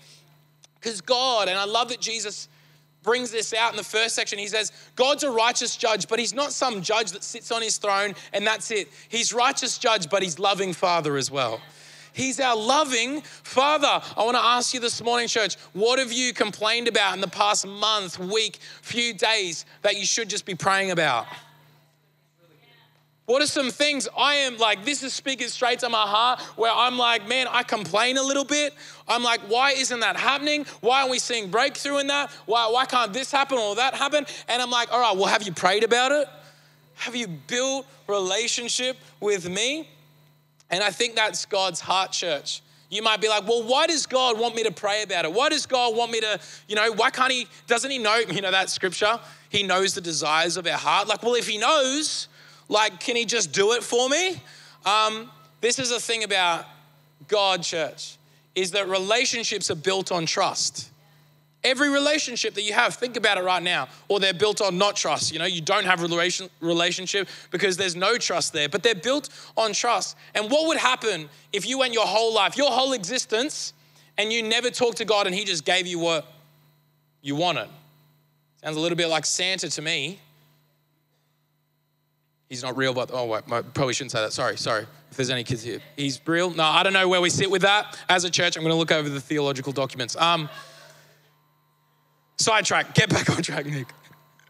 Because 0.75 1.01
God, 1.01 1.47
and 1.47 1.57
I 1.57 1.65
love 1.65 1.89
that 1.89 1.99
Jesus 1.99 2.47
brings 3.03 3.31
this 3.31 3.53
out 3.53 3.71
in 3.71 3.77
the 3.77 3.83
first 3.83 4.15
section. 4.15 4.37
He 4.37 4.47
says, 4.47 4.71
God's 4.95 5.23
a 5.23 5.31
righteous 5.31 5.77
judge, 5.77 6.07
but 6.07 6.19
he's 6.19 6.33
not 6.33 6.51
some 6.51 6.81
judge 6.81 7.11
that 7.11 7.23
sits 7.23 7.51
on 7.51 7.61
his 7.61 7.77
throne 7.77 8.15
and 8.33 8.45
that's 8.45 8.71
it. 8.71 8.89
He's 9.09 9.31
righteous 9.31 9.77
judge, 9.77 10.09
but 10.09 10.23
he's 10.23 10.39
loving 10.39 10.73
father 10.73 11.15
as 11.15 11.31
well. 11.31 11.61
He's 12.15 12.39
our 12.39 12.55
loving 12.55 13.21
Father. 13.21 14.01
I 14.15 14.23
want 14.23 14.37
to 14.37 14.43
ask 14.43 14.73
you 14.73 14.79
this 14.79 15.03
morning, 15.03 15.27
church, 15.27 15.57
what 15.73 15.99
have 15.99 16.13
you 16.13 16.31
complained 16.33 16.87
about 16.87 17.13
in 17.13 17.19
the 17.19 17.27
past 17.27 17.67
month, 17.67 18.17
week, 18.17 18.59
few 18.81 19.13
days 19.13 19.65
that 19.81 19.97
you 19.97 20.05
should 20.05 20.29
just 20.29 20.45
be 20.45 20.55
praying 20.55 20.91
about? 20.91 21.27
What 23.25 23.41
are 23.41 23.47
some 23.47 23.71
things 23.71 24.07
I 24.15 24.35
am 24.35 24.57
like, 24.57 24.85
this 24.85 25.01
is 25.01 25.13
speaking 25.13 25.47
straight 25.47 25.79
to 25.79 25.89
my 25.89 26.03
heart, 26.03 26.41
where 26.57 26.71
I'm 26.71 26.97
like, 26.97 27.27
man, 27.27 27.47
I 27.49 27.63
complain 27.63 28.17
a 28.17 28.21
little 28.21 28.45
bit. 28.45 28.73
I'm 29.07 29.23
like, 29.23 29.41
why 29.41 29.71
isn't 29.71 29.99
that 30.01 30.15
happening? 30.15 30.65
Why 30.81 30.99
aren't 30.99 31.11
we 31.11 31.17
seeing 31.17 31.49
breakthrough 31.49 31.97
in 31.97 32.07
that? 32.07 32.31
Why, 32.45 32.69
why 32.69 32.85
can't 32.85 33.13
this 33.13 33.31
happen 33.31 33.57
or 33.57 33.75
that 33.75 33.95
happen? 33.95 34.27
And 34.47 34.61
I'm 34.61 34.69
like, 34.69 34.91
all 34.91 34.99
right, 34.99 35.15
well, 35.15 35.25
have 35.25 35.41
you 35.41 35.53
prayed 35.53 35.83
about 35.83 36.11
it? 36.11 36.27
Have 36.95 37.15
you 37.15 37.27
built 37.27 37.87
relationship 38.07 38.97
with 39.19 39.49
me? 39.49 39.89
And 40.69 40.83
I 40.83 40.91
think 40.91 41.15
that's 41.15 41.45
God's 41.45 41.79
heart, 41.79 42.11
church. 42.11 42.61
You 42.89 43.01
might 43.01 43.21
be 43.21 43.27
like, 43.27 43.47
well, 43.47 43.63
why 43.63 43.87
does 43.87 44.05
God 44.05 44.39
want 44.39 44.55
me 44.55 44.63
to 44.63 44.71
pray 44.71 45.01
about 45.01 45.25
it? 45.25 45.33
Why 45.33 45.49
does 45.49 45.65
God 45.65 45.95
want 45.95 46.11
me 46.11 46.21
to, 46.21 46.39
you 46.67 46.75
know, 46.75 46.91
why 46.93 47.09
can't 47.09 47.31
He, 47.31 47.47
doesn't 47.65 47.89
He 47.89 47.97
know, 47.97 48.17
you 48.17 48.41
know, 48.41 48.51
that 48.51 48.69
scripture? 48.69 49.19
He 49.49 49.63
knows 49.63 49.95
the 49.95 50.01
desires 50.01 50.57
of 50.57 50.67
our 50.67 50.77
heart. 50.77 51.07
Like, 51.07 51.23
well, 51.23 51.35
if 51.35 51.47
He 51.47 51.57
knows, 51.57 52.27
like, 52.69 52.99
can 52.99 53.15
he 53.15 53.25
just 53.25 53.51
do 53.51 53.73
it 53.73 53.83
for 53.83 54.09
me? 54.09 54.41
Um, 54.85 55.29
this 55.61 55.79
is 55.79 55.89
the 55.89 55.99
thing 55.99 56.23
about 56.23 56.65
God, 57.27 57.63
church, 57.63 58.17
is 58.53 58.71
that 58.71 58.87
relationships 58.87 59.69
are 59.71 59.75
built 59.75 60.11
on 60.11 60.25
trust. 60.25 60.91
Every 61.63 61.89
relationship 61.89 62.53
that 62.53 62.61
you 62.61 62.73
have, 62.73 62.93
think 62.93 63.17
about 63.17 63.39
it 63.39 63.43
right 63.43 63.63
now, 63.63 63.87
or 64.07 64.19
they're 64.19 64.35
built 64.35 64.61
on 64.61 64.77
not 64.77 64.95
trust. 64.95 65.31
You 65.31 65.39
know, 65.39 65.45
you 65.45 65.61
don't 65.61 65.85
have 65.85 65.99
a 65.99 66.03
relation, 66.03 66.47
relationship 66.61 67.27
because 67.49 67.75
there's 67.75 67.95
no 67.95 68.17
trust 68.17 68.53
there, 68.53 68.69
but 68.69 68.83
they're 68.83 68.93
built 68.93 69.29
on 69.57 69.73
trust. 69.73 70.15
And 70.35 70.51
what 70.51 70.67
would 70.67 70.77
happen 70.77 71.27
if 71.51 71.67
you 71.67 71.79
went 71.79 71.93
your 71.93 72.05
whole 72.05 72.33
life, 72.33 72.55
your 72.55 72.69
whole 72.69 72.93
existence, 72.93 73.73
and 74.17 74.31
you 74.31 74.43
never 74.43 74.69
talked 74.69 74.97
to 74.97 75.05
God 75.05 75.25
and 75.25 75.35
He 75.35 75.43
just 75.43 75.65
gave 75.65 75.87
you 75.87 75.97
what 75.97 76.31
you 77.23 77.35
wanted? 77.35 77.67
Sounds 78.63 78.77
a 78.77 78.79
little 78.79 78.95
bit 78.95 79.07
like 79.07 79.25
Santa 79.25 79.69
to 79.69 79.81
me. 79.81 80.19
He's 82.49 82.61
not 82.61 82.77
real, 82.77 82.93
but 82.93 83.09
oh, 83.11 83.25
wait, 83.25 83.43
I 83.51 83.61
probably 83.61 83.93
shouldn't 83.93 84.11
say 84.11 84.21
that. 84.21 84.31
Sorry, 84.31 84.57
sorry. 84.57 84.85
If 85.09 85.17
there's 85.17 85.29
any 85.29 85.43
kids 85.43 85.63
here, 85.63 85.79
he's 85.97 86.19
real. 86.27 86.51
No, 86.51 86.63
I 86.63 86.83
don't 86.83 86.93
know 86.93 87.07
where 87.07 87.21
we 87.21 87.29
sit 87.29 87.49
with 87.49 87.63
that 87.63 87.97
as 88.07 88.23
a 88.23 88.29
church. 88.29 88.55
I'm 88.55 88.63
going 88.63 88.73
to 88.73 88.77
look 88.77 88.91
over 88.91 89.09
the 89.09 89.21
theological 89.21 89.71
documents. 89.71 90.15
Um, 90.15 90.49
sidetrack. 92.37 92.93
Get 92.93 93.09
back 93.09 93.29
on 93.29 93.41
track, 93.41 93.65
Nick. 93.65 93.87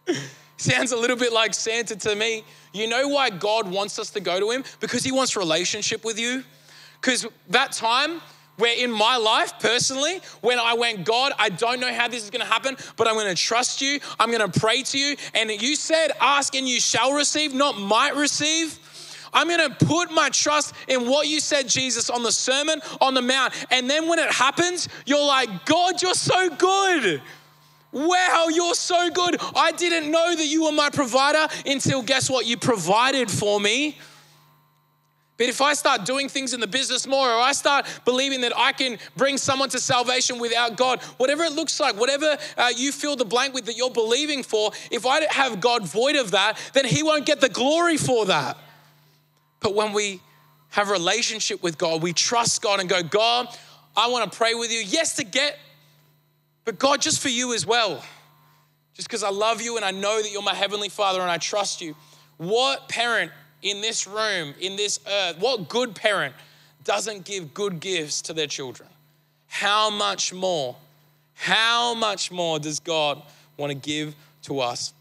Sounds 0.58 0.92
a 0.92 0.98
little 0.98 1.18
bit 1.18 1.34
like 1.34 1.54
Santa 1.54 1.96
to 1.96 2.16
me. 2.16 2.44
You 2.74 2.88
know 2.88 3.08
why 3.08 3.30
God 3.30 3.70
wants 3.70 4.00
us 4.00 4.10
to 4.12 4.20
go 4.20 4.40
to 4.40 4.52
Him? 4.52 4.64
Because 4.80 5.04
He 5.04 5.12
wants 5.12 5.36
relationship 5.36 6.04
with 6.04 6.20
you. 6.20 6.44
Because 7.00 7.28
that 7.50 7.72
time 7.72 8.22
where 8.58 8.76
in 8.78 8.92
my 8.92 9.18
life 9.18 9.54
personally, 9.60 10.22
when 10.42 10.60
I 10.60 10.74
went, 10.74 11.06
God, 11.06 11.34
I 11.38 11.50
don't 11.50 11.80
know 11.80 11.94
how 11.94 12.08
this 12.08 12.24
is 12.24 12.30
gonna 12.30 12.46
happen, 12.46 12.78
but 12.96 13.08
I'm 13.08 13.16
gonna 13.16 13.36
trust 13.36 13.82
you, 13.82 14.00
I'm 14.20 14.32
gonna 14.32 14.50
pray 14.50 14.84
to 14.84 14.98
you. 14.98 15.16
And 15.34 15.50
you 15.50 15.76
said, 15.76 16.12
ask 16.22 16.56
and 16.56 16.68
you 16.68 16.80
shall 16.80 17.14
receive, 17.14 17.54
not 17.54 17.80
might 17.80 18.16
receive. 18.16 18.80
I'm 19.34 19.50
gonna 19.50 19.70
put 19.70 20.12
my 20.12 20.30
trust 20.30 20.74
in 20.88 21.08
what 21.10 21.28
you 21.28 21.42
said, 21.42 21.68
Jesus, 21.68 22.10
on 22.10 22.24
the 22.24 22.32
Sermon 22.32 22.82
on 23.02 23.14
the 23.14 23.22
Mount. 23.22 23.54
And 23.70 23.90
then 23.90 24.08
when 24.08 24.18
it 24.18 24.32
happens, 24.32 24.88
you're 25.06 25.26
like, 25.26 25.66
God, 25.66 26.02
you're 26.02 26.14
so 26.14 26.50
good. 26.56 27.22
Wow, 27.92 28.48
you're 28.52 28.76
so 28.76 29.10
good. 29.10 29.38
I 29.56 29.72
didn't 29.72 30.12
know 30.12 30.36
that 30.36 30.46
you 30.46 30.64
were 30.66 30.72
my 30.72 30.90
provider 30.90 31.48
until 31.66 32.02
guess 32.02 32.30
what? 32.30 32.46
You 32.46 32.58
provided 32.58 33.30
for 33.30 33.60
me. 33.60 33.98
But 35.38 35.48
if 35.48 35.62
I 35.62 35.74
start 35.74 36.06
doing 36.06 36.30
things 36.30 36.54
in 36.54 36.62
the 36.62 36.68
business 36.68 37.06
more, 37.06 37.30
or 37.30 37.40
I 37.42 37.52
start 37.52 37.86
believing 38.06 38.42
that 38.42 38.54
I 38.56 38.72
can 38.72 38.98
bring 39.18 39.38
someone 39.38 39.68
to 39.70 39.80
salvation 39.80 40.40
without 40.40 40.78
God, 40.78 41.02
whatever 41.18 41.44
it 41.44 41.52
looks 41.52 41.78
like, 41.80 42.00
whatever 42.00 42.38
uh, 42.58 42.72
you 42.76 42.94
fill 42.94 43.18
the 43.18 43.26
blank 43.26 43.54
with 43.54 43.66
that 43.66 43.76
you're 43.76 43.92
believing 43.92 44.44
for, 44.44 44.72
if 44.92 45.06
I 45.06 45.26
have 45.32 45.60
God 45.60 45.86
void 45.86 46.16
of 46.16 46.32
that, 46.32 46.58
then 46.74 46.86
He 46.86 47.04
won't 47.04 47.26
get 47.26 47.42
the 47.42 47.50
glory 47.50 47.98
for 47.98 48.26
that. 48.28 48.58
But 49.60 49.76
when 49.76 49.92
we 49.92 50.22
have 50.70 50.90
a 50.90 50.94
relationship 50.94 51.62
with 51.62 51.78
God, 51.78 52.02
we 52.02 52.14
trust 52.14 52.62
God 52.62 52.80
and 52.80 52.88
go, 52.88 53.04
God, 53.04 53.48
I 53.96 54.08
want 54.08 54.32
to 54.32 54.38
pray 54.38 54.54
with 54.54 54.72
you. 54.72 54.80
Yes, 54.80 55.18
to 55.18 55.26
get, 55.26 55.58
but 56.64 56.80
God, 56.80 57.02
just 57.02 57.22
for 57.22 57.30
you 57.30 57.54
as 57.54 57.66
well. 57.66 58.04
Just 58.94 59.10
because 59.10 59.24
I 59.24 59.30
love 59.30 59.62
you 59.62 59.76
and 59.76 59.84
I 59.84 59.92
know 59.92 60.22
that 60.22 60.32
you're 60.32 60.42
my 60.42 60.54
heavenly 60.54 60.88
Father 60.88 61.20
and 61.22 61.30
I 61.30 61.38
trust 61.38 61.82
you. 61.82 61.96
What 62.38 62.88
parent 62.88 63.32
in 63.66 63.82
this 63.82 64.06
room, 64.06 64.54
in 64.62 64.76
this 64.76 65.00
earth, 65.12 65.40
what 65.40 65.68
good 65.68 65.96
parent 65.96 66.36
doesn't 66.84 67.26
give 67.26 67.54
good 67.54 67.80
gifts 67.80 68.22
to 68.22 68.34
their 68.34 68.46
children? 68.46 68.88
How 69.48 69.90
much 69.90 70.32
more, 70.32 70.76
how 71.34 71.96
much 71.96 72.32
more 72.32 72.60
does 72.60 72.80
God 72.80 73.24
want 73.58 73.72
to 73.72 73.76
give 73.76 74.16
to 74.44 74.60
us? 74.60 74.94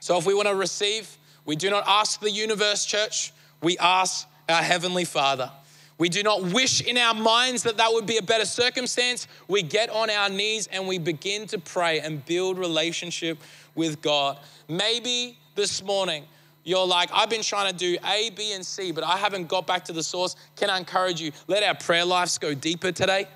So 0.00 0.18
if 0.18 0.26
we 0.26 0.34
want 0.34 0.48
to 0.48 0.56
receive, 0.56 1.16
we 1.46 1.54
do 1.54 1.70
not 1.70 1.84
ask 1.86 2.20
the 2.20 2.30
universe, 2.30 2.84
church, 2.84 3.32
we 3.62 3.78
ask 3.78 4.26
our 4.48 4.62
Heavenly 4.62 5.04
Father. 5.04 5.50
We 5.96 6.08
do 6.08 6.24
not 6.24 6.42
wish 6.42 6.80
in 6.80 6.98
our 6.98 7.14
minds 7.14 7.62
that 7.62 7.76
that 7.76 7.92
would 7.92 8.06
be 8.06 8.16
a 8.16 8.22
better 8.22 8.44
circumstance. 8.44 9.28
We 9.46 9.62
get 9.62 9.88
on 9.88 10.10
our 10.10 10.28
knees 10.28 10.66
and 10.66 10.88
we 10.88 10.98
begin 10.98 11.46
to 11.46 11.58
pray 11.60 12.00
and 12.00 12.26
build 12.26 12.58
relationship 12.58 13.38
with 13.76 14.02
God. 14.02 14.40
Maybe 14.68 15.38
this 15.54 15.80
morning 15.84 16.24
you're 16.64 16.86
like, 16.86 17.10
I've 17.12 17.30
been 17.30 17.42
trying 17.42 17.70
to 17.70 17.76
do 17.76 17.98
A, 18.06 18.30
B, 18.30 18.52
and 18.54 18.64
C, 18.64 18.90
but 18.90 19.04
I 19.04 19.18
haven't 19.18 19.48
got 19.48 19.66
back 19.66 19.84
to 19.84 19.92
the 19.92 20.02
source. 20.02 20.34
Can 20.56 20.70
I 20.70 20.78
encourage 20.78 21.20
you? 21.20 21.30
Let 21.46 21.62
our 21.62 21.74
prayer 21.74 22.04
lives 22.04 22.38
go 22.38 22.54
deeper 22.54 22.90
today. 22.90 23.28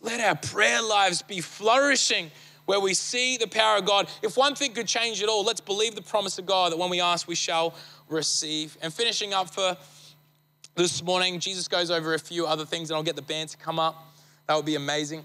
Let 0.00 0.20
our 0.20 0.36
prayer 0.36 0.82
lives 0.82 1.22
be 1.22 1.40
flourishing 1.40 2.30
where 2.66 2.80
we 2.80 2.92
see 2.92 3.38
the 3.38 3.46
power 3.46 3.78
of 3.78 3.86
God. 3.86 4.08
If 4.22 4.36
one 4.36 4.54
thing 4.54 4.72
could 4.72 4.86
change 4.86 5.22
it 5.22 5.28
all, 5.28 5.44
let's 5.44 5.60
believe 5.60 5.94
the 5.94 6.02
promise 6.02 6.38
of 6.38 6.46
God 6.46 6.72
that 6.72 6.78
when 6.78 6.90
we 6.90 7.00
ask, 7.00 7.26
we 7.26 7.34
shall 7.34 7.74
receive. 8.08 8.76
And 8.82 8.92
finishing 8.92 9.32
up 9.32 9.50
for 9.50 9.76
this 10.74 11.02
morning, 11.02 11.40
Jesus 11.40 11.68
goes 11.68 11.90
over 11.90 12.14
a 12.14 12.18
few 12.18 12.46
other 12.46 12.66
things, 12.66 12.90
and 12.90 12.96
I'll 12.96 13.02
get 13.02 13.16
the 13.16 13.22
band 13.22 13.50
to 13.50 13.56
come 13.56 13.78
up. 13.78 14.14
That 14.46 14.56
would 14.56 14.66
be 14.66 14.74
amazing. 14.74 15.24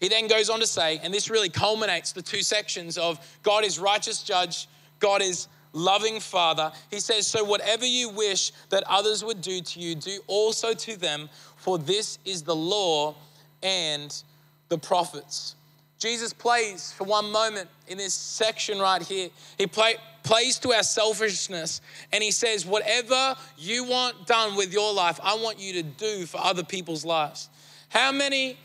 He 0.00 0.08
then 0.08 0.26
goes 0.26 0.50
on 0.50 0.60
to 0.60 0.66
say, 0.66 1.00
and 1.02 1.14
this 1.14 1.30
really 1.30 1.48
culminates 1.48 2.12
the 2.12 2.22
two 2.22 2.42
sections 2.42 2.98
of 2.98 3.18
God 3.42 3.64
is 3.64 3.78
righteous 3.78 4.22
judge, 4.22 4.68
God 4.98 5.22
is 5.22 5.46
loving 5.72 6.20
Father. 6.20 6.72
He 6.90 7.00
says, 7.00 7.26
So 7.26 7.44
whatever 7.44 7.86
you 7.86 8.08
wish 8.08 8.52
that 8.70 8.82
others 8.86 9.24
would 9.24 9.40
do 9.40 9.60
to 9.60 9.80
you, 9.80 9.94
do 9.94 10.20
also 10.26 10.74
to 10.74 10.96
them, 10.96 11.28
for 11.56 11.78
this 11.78 12.18
is 12.24 12.42
the 12.42 12.56
law 12.56 13.14
and 13.62 14.22
the 14.68 14.78
prophets. 14.78 15.54
Jesus 15.98 16.32
plays 16.32 16.90
for 16.92 17.04
one 17.04 17.30
moment 17.30 17.68
in 17.86 17.96
this 17.96 18.12
section 18.12 18.80
right 18.80 19.02
here. 19.02 19.28
He 19.56 19.68
play, 19.68 19.94
plays 20.24 20.58
to 20.60 20.72
our 20.72 20.82
selfishness 20.82 21.80
and 22.12 22.24
he 22.24 22.32
says, 22.32 22.66
Whatever 22.66 23.36
you 23.56 23.84
want 23.84 24.26
done 24.26 24.56
with 24.56 24.72
your 24.72 24.92
life, 24.92 25.20
I 25.22 25.36
want 25.36 25.60
you 25.60 25.74
to 25.74 25.82
do 25.84 26.26
for 26.26 26.40
other 26.42 26.64
people's 26.64 27.04
lives. 27.04 27.48
How 27.88 28.10
many 28.10 28.56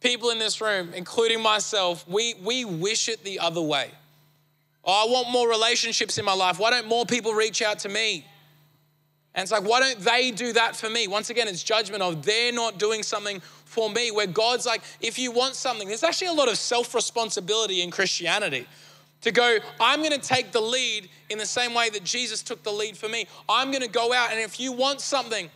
people 0.00 0.30
in 0.30 0.38
this 0.38 0.60
room, 0.60 0.94
including 0.94 1.42
myself, 1.42 2.08
we, 2.08 2.34
we 2.42 2.64
wish 2.64 3.08
it 3.08 3.24
the 3.24 3.40
other 3.40 3.60
way? 3.60 3.90
Oh, 4.84 5.06
I 5.06 5.10
want 5.10 5.30
more 5.30 5.48
relationships 5.48 6.18
in 6.18 6.24
my 6.24 6.34
life. 6.34 6.58
Why 6.58 6.70
don't 6.70 6.86
more 6.86 7.06
people 7.06 7.32
reach 7.32 7.62
out 7.62 7.78
to 7.80 7.88
me? 7.88 8.26
And 9.34 9.42
it's 9.42 9.50
like, 9.50 9.64
why 9.64 9.80
don't 9.80 9.98
they 10.00 10.30
do 10.30 10.52
that 10.52 10.76
for 10.76 10.88
me? 10.88 11.08
Once 11.08 11.30
again, 11.30 11.48
it's 11.48 11.62
judgment 11.62 12.02
of 12.02 12.24
they're 12.24 12.52
not 12.52 12.78
doing 12.78 13.02
something 13.02 13.40
for 13.64 13.90
me, 13.90 14.12
where 14.12 14.28
God's 14.28 14.66
like, 14.66 14.82
if 15.00 15.18
you 15.18 15.32
want 15.32 15.56
something, 15.56 15.88
there's 15.88 16.04
actually 16.04 16.28
a 16.28 16.32
lot 16.32 16.48
of 16.48 16.56
self 16.56 16.94
responsibility 16.94 17.82
in 17.82 17.90
Christianity. 17.90 18.66
To 19.22 19.32
go, 19.32 19.58
I'm 19.80 20.02
gonna 20.02 20.18
take 20.18 20.52
the 20.52 20.60
lead 20.60 21.08
in 21.30 21.38
the 21.38 21.46
same 21.46 21.72
way 21.72 21.88
that 21.90 22.04
Jesus 22.04 22.42
took 22.42 22.62
the 22.62 22.70
lead 22.70 22.96
for 22.96 23.08
me. 23.08 23.26
I'm 23.48 23.72
gonna 23.72 23.88
go 23.88 24.12
out, 24.12 24.30
and 24.30 24.38
if 24.38 24.60
you 24.60 24.70
want 24.70 25.00
something, 25.00 25.48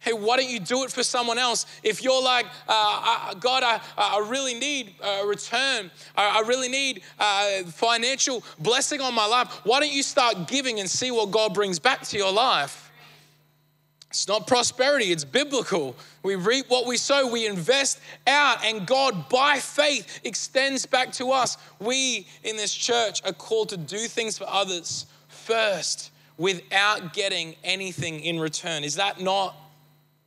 hey, 0.00 0.12
why 0.12 0.36
don't 0.36 0.48
you 0.48 0.60
do 0.60 0.84
it 0.84 0.92
for 0.92 1.02
someone 1.02 1.38
else? 1.38 1.66
If 1.82 2.02
you're 2.02 2.22
like, 2.22 2.46
uh, 2.68 3.34
God, 3.34 3.62
I, 3.62 3.80
I 3.96 4.26
really 4.28 4.54
need 4.54 4.94
a 5.02 5.26
return, 5.26 5.90
I 6.16 6.40
really 6.46 6.68
need 6.68 7.02
uh, 7.18 7.64
financial 7.64 8.42
blessing 8.58 9.00
on 9.00 9.14
my 9.14 9.26
life, 9.26 9.48
why 9.64 9.80
don't 9.80 9.92
you 9.92 10.02
start 10.02 10.48
giving 10.48 10.80
and 10.80 10.88
see 10.88 11.10
what 11.10 11.30
God 11.30 11.54
brings 11.54 11.78
back 11.78 12.02
to 12.08 12.16
your 12.16 12.32
life? 12.32 12.88
It's 14.10 14.26
not 14.26 14.46
prosperity, 14.46 15.12
it's 15.12 15.24
biblical. 15.24 15.94
We 16.22 16.34
reap 16.34 16.70
what 16.70 16.86
we 16.86 16.96
sow, 16.96 17.30
we 17.30 17.46
invest 17.46 18.00
out, 18.26 18.64
and 18.64 18.86
God, 18.86 19.28
by 19.28 19.58
faith, 19.58 20.20
extends 20.24 20.86
back 20.86 21.12
to 21.12 21.30
us. 21.30 21.58
We 21.78 22.26
in 22.42 22.56
this 22.56 22.72
church 22.72 23.22
are 23.26 23.34
called 23.34 23.68
to 23.70 23.76
do 23.76 23.98
things 23.98 24.38
for 24.38 24.46
others 24.48 25.04
first 25.28 26.10
without 26.38 27.12
getting 27.12 27.54
anything 27.62 28.20
in 28.20 28.40
return. 28.40 28.82
Is 28.82 28.94
that 28.94 29.20
not 29.20 29.54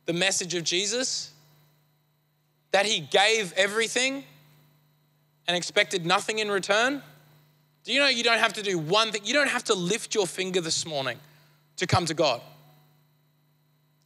the 0.06 0.12
message 0.12 0.54
of 0.54 0.64
Jesus? 0.64 1.32
That 2.72 2.86
he 2.86 3.00
gave 3.00 3.52
everything 3.54 4.24
and 5.46 5.56
expected 5.56 6.06
nothing 6.06 6.38
in 6.38 6.50
return? 6.50 7.02
Do 7.84 7.92
you 7.92 7.98
know 7.98 8.08
you 8.08 8.22
don't 8.22 8.38
have 8.38 8.54
to 8.54 8.62
do 8.62 8.78
one 8.78 9.12
thing? 9.12 9.22
You 9.24 9.34
don't 9.34 9.50
have 9.50 9.64
to 9.64 9.74
lift 9.74 10.14
your 10.14 10.26
finger 10.26 10.60
this 10.60 10.86
morning 10.86 11.18
to 11.76 11.86
come 11.86 12.06
to 12.06 12.14
God. 12.14 12.40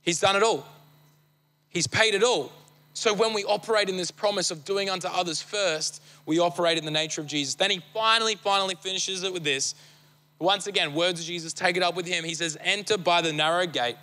He's 0.01 0.21
done 0.21 0.37
it 0.37 0.43
all, 0.43 0.67
He's 1.69 1.87
paid 1.87 2.15
it 2.15 2.23
all. 2.23 2.53
So 2.95 3.13
when 3.13 3.35
we 3.35 3.45
operate 3.45 3.91
in 3.91 3.99
this 3.99 4.11
promise 4.11 4.51
of 4.51 4.65
doing 4.65 4.89
unto 4.89 5.07
others 5.07 5.43
first, 5.43 6.03
we 6.25 6.39
operate 6.39 6.79
in 6.79 6.87
the 6.87 6.91
nature 6.91 7.21
of 7.21 7.27
Jesus. 7.27 7.55
Then 7.55 7.71
he 7.71 7.83
finally, 7.93 8.37
finally 8.37 8.75
finishes 8.75 9.23
it 9.23 9.35
with 9.35 9.45
this. 9.45 9.75
Once 10.39 10.67
again, 10.67 10.95
words 10.95 11.21
of 11.21 11.27
Jesus, 11.27 11.53
take 11.53 11.77
it 11.77 11.83
up 11.83 11.95
with 11.95 12.07
him. 12.07 12.25
He 12.25 12.33
says, 12.33 12.57
Enter 12.63 12.97
by 12.97 13.21
the 13.21 13.35
narrow 13.35 13.67
gate, 13.67 13.97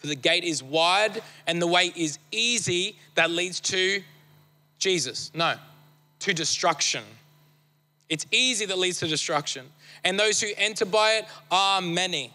for 0.00 0.06
the 0.06 0.16
gate 0.16 0.44
is 0.44 0.62
wide 0.62 1.22
and 1.46 1.62
the 1.62 1.66
way 1.66 1.92
is 1.94 2.18
easy 2.32 2.96
that 3.14 3.30
leads 3.30 3.60
to 3.60 4.02
Jesus. 4.78 5.30
No, 5.34 5.54
to 6.20 6.34
destruction. 6.34 7.04
It's 8.08 8.26
easy 8.32 8.66
that 8.66 8.78
leads 8.78 8.98
to 9.00 9.06
destruction. 9.06 9.66
And 10.02 10.18
those 10.18 10.40
who 10.40 10.48
enter 10.56 10.84
by 10.84 11.12
it 11.12 11.26
are 11.50 11.80
many. 11.80 12.32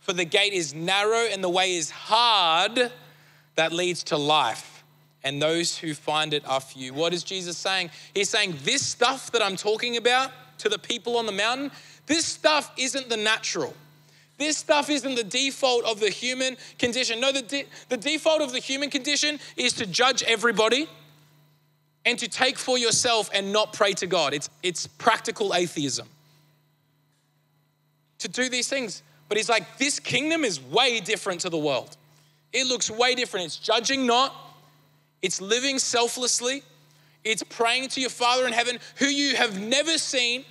For 0.00 0.12
the 0.14 0.24
gate 0.24 0.52
is 0.52 0.72
narrow 0.72 1.26
and 1.30 1.44
the 1.44 1.48
way 1.48 1.74
is 1.74 1.90
hard 1.90 2.90
that 3.56 3.72
leads 3.72 4.02
to 4.04 4.16
life, 4.16 4.82
and 5.22 5.42
those 5.42 5.76
who 5.76 5.92
find 5.92 6.32
it 6.32 6.42
are 6.48 6.60
few. 6.60 6.94
What 6.94 7.12
is 7.12 7.22
Jesus 7.22 7.58
saying? 7.58 7.90
He's 8.14 8.30
saying, 8.30 8.54
This 8.62 8.84
stuff 8.86 9.30
that 9.32 9.42
I'm 9.42 9.56
talking 9.56 9.98
about 9.98 10.32
to 10.58 10.70
the 10.70 10.78
people 10.78 11.18
on 11.18 11.26
the 11.26 11.32
mountain, 11.32 11.70
this 12.06 12.24
stuff 12.24 12.72
isn't 12.78 13.10
the 13.10 13.18
natural. 13.18 13.74
This 14.40 14.56
stuff 14.56 14.88
isn't 14.88 15.16
the 15.16 15.22
default 15.22 15.84
of 15.84 16.00
the 16.00 16.08
human 16.08 16.56
condition. 16.78 17.20
No, 17.20 17.30
the, 17.30 17.42
de- 17.42 17.66
the 17.90 17.98
default 17.98 18.40
of 18.40 18.52
the 18.52 18.58
human 18.58 18.88
condition 18.88 19.38
is 19.54 19.74
to 19.74 19.84
judge 19.84 20.22
everybody 20.22 20.88
and 22.06 22.18
to 22.18 22.26
take 22.26 22.56
for 22.56 22.78
yourself 22.78 23.28
and 23.34 23.52
not 23.52 23.74
pray 23.74 23.92
to 23.92 24.06
God. 24.06 24.32
It's, 24.32 24.48
it's 24.62 24.86
practical 24.86 25.54
atheism. 25.54 26.08
To 28.20 28.28
do 28.28 28.48
these 28.48 28.66
things. 28.66 29.02
But 29.28 29.36
he's 29.36 29.50
like, 29.50 29.76
this 29.76 30.00
kingdom 30.00 30.42
is 30.42 30.58
way 30.58 31.00
different 31.00 31.42
to 31.42 31.50
the 31.50 31.58
world. 31.58 31.98
It 32.54 32.66
looks 32.66 32.90
way 32.90 33.14
different. 33.14 33.44
It's 33.44 33.56
judging 33.56 34.06
not, 34.06 34.34
it's 35.20 35.42
living 35.42 35.78
selflessly, 35.78 36.62
it's 37.24 37.42
praying 37.42 37.88
to 37.90 38.00
your 38.00 38.08
Father 38.08 38.46
in 38.46 38.54
heaven 38.54 38.78
who 38.96 39.04
you 39.04 39.36
have 39.36 39.60
never 39.60 39.98
seen 39.98 40.46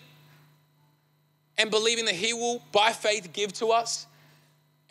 and 1.59 1.69
believing 1.69 2.05
that 2.05 2.15
He 2.15 2.33
will, 2.33 2.63
by 2.71 2.91
faith, 2.91 3.31
give 3.31 3.53
to 3.53 3.67
us. 3.67 4.07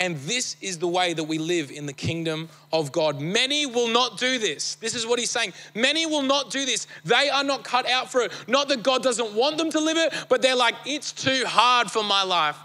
And 0.01 0.17
this 0.19 0.57
is 0.61 0.79
the 0.79 0.87
way 0.87 1.13
that 1.13 1.25
we 1.25 1.39
live 1.39 1.73
in 1.73 1.87
the 1.87 1.93
kingdom 1.93 2.49
of 2.73 2.93
God. 2.93 3.21
Many 3.21 3.67
will 3.67 3.89
not 3.89 4.17
do 4.17 4.39
this. 4.39 4.77
This 4.77 4.95
is 4.95 5.05
what 5.05 5.19
he's 5.19 5.31
saying. 5.31 5.53
Many 5.75 6.07
will 6.07 6.23
not 6.23 6.51
do 6.51 6.65
this. 6.65 6.87
They 7.05 7.29
are 7.29 7.43
not 7.43 7.65
cut 7.65 7.89
out 7.89 8.13
for 8.13 8.21
it. 8.21 8.33
Not 8.47 8.69
that 8.69 8.85
God 8.85 9.03
doesn't 9.03 9.35
want 9.35 9.59
them 9.59 9.71
to 9.71 9.81
live 9.81 9.97
it, 9.97 10.15
but 10.29 10.41
they're 10.41 10.55
like, 10.55 10.77
it's 10.87 11.11
too 11.11 11.43
hard 11.47 11.91
for 11.91 12.05
my 12.05 12.23
life. 12.23 12.57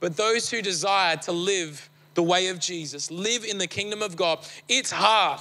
But 0.00 0.18
those 0.18 0.50
who 0.50 0.60
desire 0.60 1.16
to 1.18 1.32
live 1.32 1.88
the 2.12 2.22
way 2.22 2.48
of 2.48 2.58
Jesus, 2.58 3.10
live 3.10 3.44
in 3.44 3.56
the 3.56 3.66
kingdom 3.66 4.02
of 4.02 4.14
God, 4.14 4.40
it's 4.68 4.90
hard. 4.90 5.40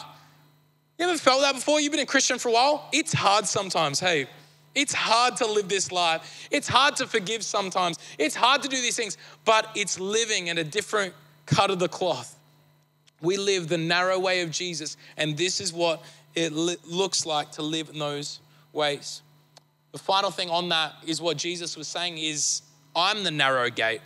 You 0.97 1.09
ever 1.09 1.17
felt 1.17 1.41
that 1.41 1.55
before? 1.55 1.81
You've 1.81 1.91
been 1.91 1.99
a 1.99 2.05
Christian 2.05 2.39
for 2.39 2.47
a 2.47 2.53
while? 2.53 2.87
It's 2.93 3.11
hard 3.11 3.45
sometimes, 3.45 3.99
hey. 3.99 4.27
It's 4.73 4.93
hard 4.93 5.35
to 5.37 5.45
live 5.45 5.67
this 5.67 5.91
life. 5.91 6.47
It's 6.49 6.67
hard 6.67 6.95
to 6.97 7.07
forgive 7.07 7.43
sometimes. 7.43 7.99
It's 8.17 8.35
hard 8.35 8.61
to 8.63 8.69
do 8.69 8.77
these 8.77 8.95
things, 8.95 9.17
but 9.43 9.69
it's 9.75 9.99
living 9.99 10.49
at 10.49 10.57
a 10.57 10.63
different 10.63 11.13
cut 11.45 11.71
of 11.71 11.79
the 11.79 11.89
cloth. 11.89 12.37
We 13.21 13.37
live 13.37 13.67
the 13.67 13.77
narrow 13.77 14.17
way 14.17 14.41
of 14.41 14.51
Jesus, 14.51 14.97
and 15.17 15.37
this 15.37 15.59
is 15.59 15.73
what 15.73 16.03
it 16.33 16.53
looks 16.53 17.25
like 17.25 17.51
to 17.53 17.61
live 17.61 17.89
in 17.89 17.99
those 17.99 18.39
ways. 18.73 19.21
The 19.91 19.99
final 19.99 20.31
thing 20.31 20.49
on 20.49 20.69
that 20.69 20.93
is 21.05 21.21
what 21.21 21.37
Jesus 21.37 21.75
was 21.75 21.87
saying 21.87 22.17
is 22.17 22.61
I'm 22.95 23.23
the 23.23 23.31
narrow 23.31 23.69
gate. 23.69 24.01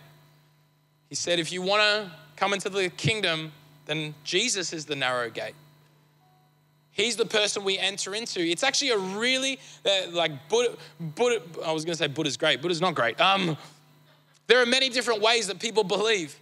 He 1.08 1.14
said, 1.14 1.38
if 1.38 1.52
you 1.52 1.62
want 1.62 1.82
to 1.82 2.10
come 2.34 2.52
into 2.52 2.68
the 2.68 2.90
kingdom, 2.90 3.52
then 3.86 4.14
Jesus 4.24 4.72
is 4.72 4.84
the 4.84 4.96
narrow 4.96 5.30
gate. 5.30 5.54
He's 6.96 7.16
the 7.16 7.26
person 7.26 7.62
we 7.62 7.78
enter 7.78 8.14
into. 8.14 8.40
It's 8.40 8.62
actually 8.62 8.92
a 8.92 8.98
really, 8.98 9.58
uh, 9.84 10.10
like, 10.12 10.48
Buddha, 10.48 10.78
Buddha, 10.98 11.42
I 11.62 11.70
was 11.72 11.84
going 11.84 11.92
to 11.92 11.98
say 11.98 12.06
Buddha's 12.06 12.38
great. 12.38 12.62
Buddha's 12.62 12.80
not 12.80 12.94
great. 12.94 13.20
Um, 13.20 13.58
there 14.46 14.62
are 14.62 14.66
many 14.66 14.88
different 14.88 15.20
ways 15.20 15.46
that 15.48 15.60
people 15.60 15.84
believe 15.84 16.34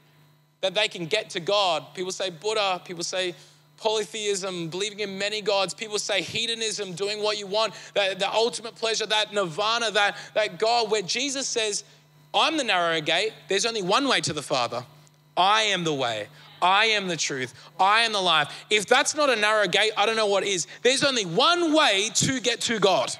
that 0.61 0.73
they 0.73 0.87
can 0.87 1.07
get 1.07 1.31
to 1.31 1.41
God. 1.41 1.93
People 1.93 2.13
say 2.13 2.31
Buddha, 2.31 2.81
people 2.85 3.03
say 3.03 3.35
polytheism, 3.79 4.69
believing 4.69 5.01
in 5.01 5.19
many 5.19 5.43
gods. 5.43 5.75
People 5.75 5.99
say 5.99 6.23
hedonism, 6.23 6.93
doing 6.93 7.21
what 7.21 7.37
you 7.37 7.49
want, 7.49 7.75
the, 7.95 8.15
the 8.17 8.33
ultimate 8.33 8.77
pleasure, 8.77 9.07
that 9.07 9.35
nirvana, 9.35 9.91
that, 9.91 10.17
that 10.35 10.61
God, 10.61 10.89
where 10.89 11.03
Jesus 11.03 11.49
says, 11.49 11.83
I'm 12.33 12.57
the 12.57 12.65
narrow 12.65 13.01
gate. 13.01 13.33
There's 13.49 13.67
only 13.67 13.83
one 13.83 14.07
way 14.09 14.21
to 14.21 14.33
the 14.33 14.43
Father. 14.43 14.87
I 15.37 15.63
am 15.63 15.83
the 15.83 15.95
way. 15.95 16.29
I 16.65 16.87
am 16.87 17.09
the 17.09 17.17
truth. 17.17 17.53
I 17.79 18.01
am 18.01 18.15
the 18.15 18.23
life. 18.23 18.65
If 18.71 18.87
that's 18.87 19.15
not 19.15 19.29
a 19.29 19.37
narrow 19.37 19.69
gate, 19.69 19.93
I 19.99 20.07
don't 20.07 20.17
know 20.17 20.27
what 20.27 20.45
is. 20.45 20.67
There's 20.81 21.05
only 21.05 21.27
one 21.27 21.75
way 21.75 22.09
to 22.15 22.41
get 22.41 22.63
to 22.63 22.79
God, 22.81 23.15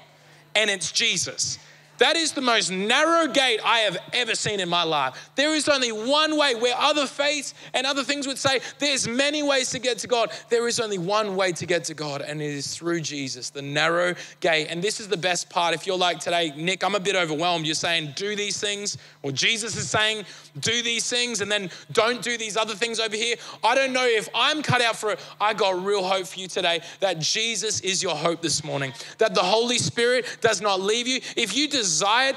and 0.55 0.67
it's 0.67 0.91
Jesus. 0.91 1.59
That 1.97 2.17
is 2.17 2.33
the 2.33 2.41
most 2.41 2.71
narrow 2.71 3.27
gate 3.27 3.59
I 3.63 3.79
have 3.79 3.97
ever 4.11 4.35
seen 4.35 4.59
in 4.59 4.67
my 4.67 4.83
life. 4.83 5.29
There 5.35 5.55
is 5.55 5.69
only 5.69 5.91
one 5.91 6.37
way 6.37 6.55
where 6.55 6.75
other 6.77 7.07
faiths 7.07 7.53
and 7.73 7.87
other 7.87 8.03
things 8.03 8.27
would 8.27 8.37
say 8.37 8.59
there's 8.79 9.07
many 9.07 9.43
ways 9.43 9.69
to 9.71 9.79
get 9.79 9.99
to 9.99 10.07
God. 10.07 10.31
There 10.49 10.67
is 10.67 10.79
only 10.79 10.97
one 10.97 11.35
way 11.35 11.53
to 11.53 11.65
get 11.65 11.85
to 11.85 11.93
God, 11.93 12.21
and 12.21 12.41
it 12.41 12.51
is 12.51 12.75
through 12.75 13.01
Jesus, 13.01 13.49
the 13.49 13.61
narrow 13.61 14.15
gate. 14.41 14.67
And 14.69 14.81
this 14.81 14.99
is 14.99 15.07
the 15.07 15.17
best 15.17 15.49
part. 15.49 15.73
If 15.73 15.87
you're 15.87 15.97
like 15.97 16.19
today, 16.19 16.51
Nick, 16.55 16.83
I'm 16.83 16.95
a 16.95 16.99
bit 16.99 17.15
overwhelmed. 17.15 17.65
You're 17.65 17.75
saying 17.75 18.13
do 18.15 18.35
these 18.35 18.59
things, 18.59 18.97
or 19.23 19.31
Jesus 19.31 19.77
is 19.77 19.89
saying 19.89 20.25
do 20.59 20.81
these 20.81 21.09
things, 21.09 21.39
and 21.39 21.49
then 21.49 21.69
don't 21.93 22.21
do 22.21 22.37
these 22.37 22.57
other 22.57 22.75
things 22.75 22.99
over 22.99 23.15
here. 23.15 23.37
I 23.63 23.73
don't 23.73 23.93
know 23.93 24.05
if 24.05 24.27
I'm 24.35 24.61
cut 24.61 24.81
out 24.81 24.97
for 24.97 25.11
it. 25.11 25.19
I 25.39 25.53
got 25.53 25.83
real 25.83 26.03
hope 26.03 26.27
for 26.27 26.39
you 26.39 26.47
today 26.47 26.81
that 26.99 27.19
Jesus 27.19 27.79
is 27.81 28.03
your 28.03 28.15
hope 28.15 28.41
this 28.41 28.63
morning, 28.63 28.93
that 29.17 29.33
the 29.33 29.43
Holy 29.43 29.77
Spirit 29.77 30.39
does 30.41 30.61
not 30.61 30.81
leave 30.81 31.07
you. 31.07 31.21
If 31.37 31.55
you 31.55 31.69
desire 31.69 31.84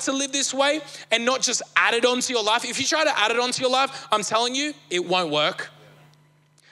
to 0.00 0.12
live 0.12 0.32
this 0.32 0.52
way 0.52 0.80
and 1.10 1.24
not 1.24 1.42
just 1.42 1.62
add 1.76 1.94
it 1.94 2.04
onto 2.04 2.32
your 2.32 2.42
life, 2.42 2.64
if 2.64 2.78
you 2.80 2.86
try 2.86 3.04
to 3.04 3.18
add 3.18 3.30
it 3.30 3.38
onto 3.38 3.62
your 3.62 3.70
life, 3.70 4.06
I'm 4.12 4.22
telling 4.22 4.54
you, 4.54 4.74
it 4.90 5.04
won't 5.04 5.30
work. 5.30 5.70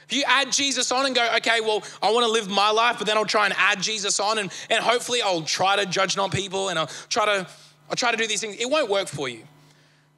If 0.09 0.17
you 0.17 0.23
add 0.27 0.53
Jesus 0.53 0.93
on 0.93 1.07
and 1.07 1.15
go, 1.15 1.29
okay, 1.37 1.61
well, 1.61 1.83
I 2.01 2.13
want 2.13 2.25
to 2.27 2.31
live 2.31 2.49
my 2.49 2.71
life, 2.71 2.97
but 2.99 3.07
then 3.07 3.17
I'll 3.17 3.25
try 3.25 3.47
and 3.47 3.55
add 3.59 3.83
Jesus 3.83 4.21
on 4.21 4.39
and, 4.39 4.53
and 4.71 4.83
hopefully 4.85 5.21
I'll 5.21 5.43
try 5.43 5.77
to 5.77 5.87
judge 5.87 6.17
not 6.17 6.33
people 6.33 6.69
and 6.69 6.79
I'll 6.79 6.91
try 7.09 7.25
to 7.25 7.47
I'll 7.89 7.97
try 7.97 8.11
to 8.11 8.17
do 8.17 8.27
these 8.27 8.41
things, 8.41 8.57
it 8.57 8.69
won't 8.69 8.91
work 8.91 9.09
for 9.09 9.29
you. 9.29 9.43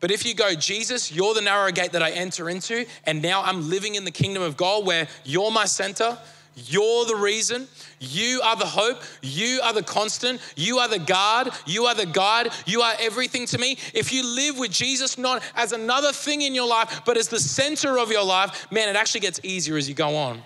But 0.00 0.10
if 0.10 0.24
you 0.24 0.34
go, 0.34 0.54
Jesus, 0.54 1.12
you're 1.12 1.34
the 1.34 1.40
narrow 1.40 1.72
gate 1.72 1.92
that 1.92 2.02
I 2.02 2.10
enter 2.10 2.48
into, 2.48 2.86
and 3.04 3.20
now 3.20 3.42
I'm 3.42 3.68
living 3.68 3.96
in 3.96 4.04
the 4.04 4.10
kingdom 4.10 4.42
of 4.42 4.56
God 4.56 4.86
where 4.86 5.08
you're 5.24 5.50
my 5.50 5.64
center, 5.64 6.16
you're 6.66 7.04
the 7.04 7.16
reason. 7.16 7.68
You 8.00 8.40
are 8.42 8.56
the 8.56 8.66
hope. 8.66 9.02
You 9.22 9.60
are 9.62 9.72
the 9.72 9.82
constant. 9.82 10.40
You 10.56 10.78
are 10.78 10.88
the 10.88 10.98
guard. 10.98 11.48
You 11.66 11.84
are 11.86 11.94
the 11.94 12.06
guide. 12.06 12.48
You 12.66 12.82
are 12.82 12.94
everything 12.98 13.46
to 13.46 13.58
me. 13.58 13.78
If 13.94 14.12
you 14.12 14.24
live 14.24 14.58
with 14.58 14.70
Jesus 14.70 15.18
not 15.18 15.42
as 15.54 15.72
another 15.72 16.12
thing 16.12 16.42
in 16.42 16.54
your 16.54 16.66
life, 16.66 17.02
but 17.04 17.16
as 17.16 17.28
the 17.28 17.40
center 17.40 17.98
of 17.98 18.10
your 18.10 18.24
life, 18.24 18.70
man, 18.70 18.88
it 18.88 18.96
actually 18.96 19.20
gets 19.20 19.40
easier 19.42 19.76
as 19.76 19.88
you 19.88 19.94
go 19.94 20.16
on. 20.16 20.42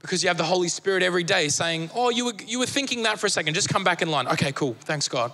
Because 0.00 0.22
you 0.22 0.28
have 0.28 0.38
the 0.38 0.44
Holy 0.44 0.68
Spirit 0.68 1.02
every 1.02 1.22
day 1.22 1.48
saying, 1.48 1.90
Oh, 1.94 2.10
you 2.10 2.26
were, 2.26 2.34
you 2.46 2.58
were 2.58 2.66
thinking 2.66 3.04
that 3.04 3.18
for 3.20 3.26
a 3.26 3.30
second. 3.30 3.54
Just 3.54 3.68
come 3.68 3.84
back 3.84 4.02
in 4.02 4.10
line. 4.10 4.26
Okay, 4.26 4.52
cool. 4.52 4.74
Thanks, 4.80 5.06
God. 5.06 5.32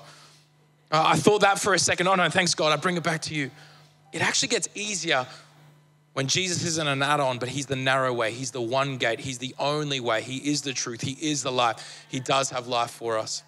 Uh, 0.90 1.04
I 1.06 1.16
thought 1.16 1.40
that 1.40 1.58
for 1.58 1.74
a 1.74 1.78
second. 1.78 2.06
Oh, 2.06 2.14
no, 2.14 2.28
thanks, 2.28 2.54
God. 2.54 2.72
I 2.72 2.76
bring 2.76 2.96
it 2.96 3.02
back 3.02 3.22
to 3.22 3.34
you. 3.34 3.50
It 4.12 4.22
actually 4.22 4.48
gets 4.48 4.68
easier 4.74 5.26
when 6.14 6.26
Jesus 6.26 6.64
isn't 6.64 6.88
an 6.88 7.02
add 7.02 7.20
on, 7.20 7.38
but 7.38 7.48
He's 7.48 7.66
the 7.66 7.76
narrow 7.76 8.12
way, 8.12 8.32
He's 8.32 8.50
the 8.50 8.60
one 8.60 8.96
gate, 8.96 9.20
He's 9.20 9.38
the 9.38 9.54
only 9.58 10.00
way, 10.00 10.22
He 10.22 10.36
is 10.36 10.62
the 10.62 10.72
truth, 10.72 11.00
He 11.00 11.12
is 11.12 11.42
the 11.42 11.52
life. 11.52 12.06
He 12.08 12.20
does 12.20 12.50
have 12.50 12.66
life 12.66 12.90
for 12.90 13.18
us. 13.18 13.42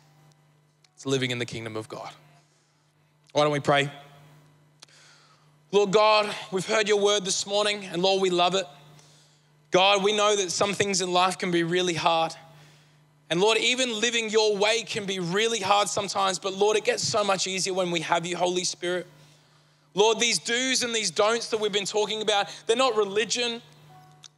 It's 0.95 1.07
living 1.07 1.31
in 1.31 1.39
the 1.39 1.47
kingdom 1.47 1.77
of 1.77 1.89
God. 1.89 2.11
Why 3.33 3.43
don't 3.43 3.53
we 3.53 3.61
pray? 3.61 3.91
Lord 5.73 5.93
God, 5.93 6.35
we've 6.51 6.67
heard 6.67 6.89
your 6.89 7.01
word 7.01 7.25
this 7.25 7.47
morning, 7.47 7.85
and 7.85 8.03
Lord, 8.03 8.21
we 8.21 8.31
love 8.31 8.55
it. 8.55 8.67
God, 9.71 10.03
we 10.03 10.13
know 10.13 10.35
that 10.35 10.51
some 10.51 10.75
things 10.75 11.01
in 11.01 11.13
life 11.13 11.39
can 11.39 11.53
be 11.53 11.63
really 11.63 11.95
hard. 11.95 12.35
And 13.31 13.41
Lord, 13.41 13.59
even 13.59 14.01
living 14.01 14.29
your 14.29 14.57
way 14.57 14.83
can 14.83 15.07
be 15.07 15.21
really 15.21 15.61
hard 15.61 15.89
sometimes, 15.89 16.41
but 16.41 16.55
Lord, 16.55 16.77
it 16.77 16.85
gets 16.85 17.05
so 17.05 17.23
much 17.23 17.47
easier 17.47 17.73
when 17.73 17.93
we 17.93 18.01
have 18.01 18.27
you, 18.27 18.37
Holy 18.37 18.65
Spirit. 18.65 19.07
Lord, 19.95 20.21
these 20.21 20.39
do's 20.39 20.83
and 20.83 20.95
these 20.95 21.11
don'ts 21.11 21.49
that 21.49 21.61
we've 21.61 21.73
been 21.73 21.85
talking 21.85 22.23
about, 22.23 22.49
they're 22.67 22.77
not 22.77 22.97
religion. 22.97 23.61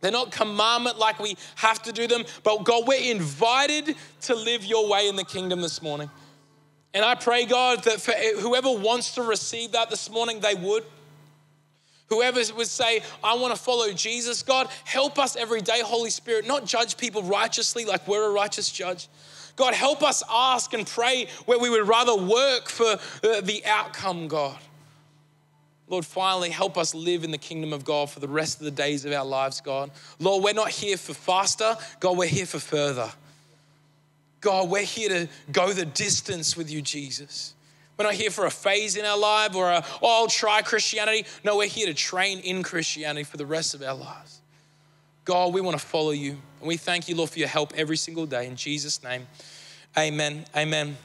They're 0.00 0.10
not 0.10 0.32
commandment 0.32 0.98
like 0.98 1.20
we 1.20 1.36
have 1.54 1.80
to 1.82 1.92
do 1.92 2.08
them, 2.08 2.24
but 2.42 2.64
God, 2.64 2.88
we're 2.88 3.12
invited 3.12 3.94
to 4.22 4.34
live 4.34 4.64
your 4.64 4.88
way 4.88 5.08
in 5.08 5.14
the 5.14 5.24
kingdom 5.24 5.60
this 5.60 5.80
morning. 5.80 6.10
And 6.92 7.04
I 7.04 7.14
pray, 7.14 7.46
God, 7.46 7.84
that 7.84 8.00
for 8.00 8.12
whoever 8.12 8.70
wants 8.70 9.14
to 9.14 9.22
receive 9.22 9.72
that 9.72 9.90
this 9.90 10.10
morning, 10.10 10.40
they 10.40 10.56
would. 10.56 10.84
Whoever 12.08 12.40
would 12.56 12.66
say, 12.66 13.02
I 13.22 13.36
want 13.36 13.54
to 13.54 13.60
follow 13.60 13.92
Jesus, 13.92 14.42
God, 14.42 14.68
help 14.84 15.18
us 15.18 15.36
every 15.36 15.62
day, 15.62 15.80
Holy 15.82 16.10
Spirit, 16.10 16.46
not 16.46 16.66
judge 16.66 16.98
people 16.98 17.22
righteously 17.22 17.84
like 17.84 18.06
we're 18.06 18.28
a 18.28 18.32
righteous 18.32 18.70
judge. 18.70 19.08
God, 19.56 19.72
help 19.72 20.02
us 20.02 20.22
ask 20.28 20.74
and 20.74 20.86
pray 20.86 21.28
where 21.46 21.58
we 21.58 21.70
would 21.70 21.86
rather 21.86 22.14
work 22.16 22.68
for 22.68 22.98
uh, 23.24 23.40
the 23.40 23.62
outcome, 23.64 24.28
God. 24.28 24.58
Lord, 25.88 26.06
finally 26.06 26.50
help 26.50 26.78
us 26.78 26.94
live 26.94 27.24
in 27.24 27.30
the 27.30 27.38
kingdom 27.38 27.72
of 27.72 27.84
God 27.84 28.08
for 28.08 28.20
the 28.20 28.28
rest 28.28 28.58
of 28.58 28.64
the 28.64 28.70
days 28.70 29.04
of 29.04 29.12
our 29.12 29.24
lives, 29.24 29.60
God. 29.60 29.90
Lord, 30.18 30.42
we're 30.42 30.54
not 30.54 30.70
here 30.70 30.96
for 30.96 31.12
faster, 31.14 31.76
God, 32.00 32.16
we're 32.16 32.28
here 32.28 32.46
for 32.46 32.58
further. 32.58 33.10
God, 34.40 34.70
we're 34.70 34.82
here 34.82 35.08
to 35.08 35.28
go 35.52 35.72
the 35.72 35.84
distance 35.84 36.56
with 36.56 36.70
you, 36.70 36.82
Jesus. 36.82 37.54
We're 37.96 38.06
not 38.06 38.14
here 38.14 38.30
for 38.30 38.46
a 38.46 38.50
phase 38.50 38.96
in 38.96 39.04
our 39.04 39.18
life 39.18 39.54
or 39.54 39.70
a, 39.70 39.84
oh, 40.02 40.22
I'll 40.22 40.26
try 40.26 40.62
Christianity. 40.62 41.26
No, 41.44 41.58
we're 41.58 41.68
here 41.68 41.86
to 41.86 41.94
train 41.94 42.40
in 42.40 42.62
Christianity 42.62 43.22
for 43.22 43.36
the 43.36 43.46
rest 43.46 43.74
of 43.74 43.82
our 43.82 43.94
lives. 43.94 44.40
God, 45.24 45.54
we 45.54 45.60
want 45.60 45.78
to 45.78 45.86
follow 45.86 46.10
you. 46.10 46.32
And 46.58 46.68
we 46.68 46.76
thank 46.76 47.08
you, 47.08 47.14
Lord, 47.14 47.30
for 47.30 47.38
your 47.38 47.48
help 47.48 47.72
every 47.76 47.96
single 47.96 48.26
day. 48.26 48.46
In 48.46 48.56
Jesus' 48.56 49.02
name, 49.04 49.26
amen. 49.96 50.44
Amen. 50.56 50.96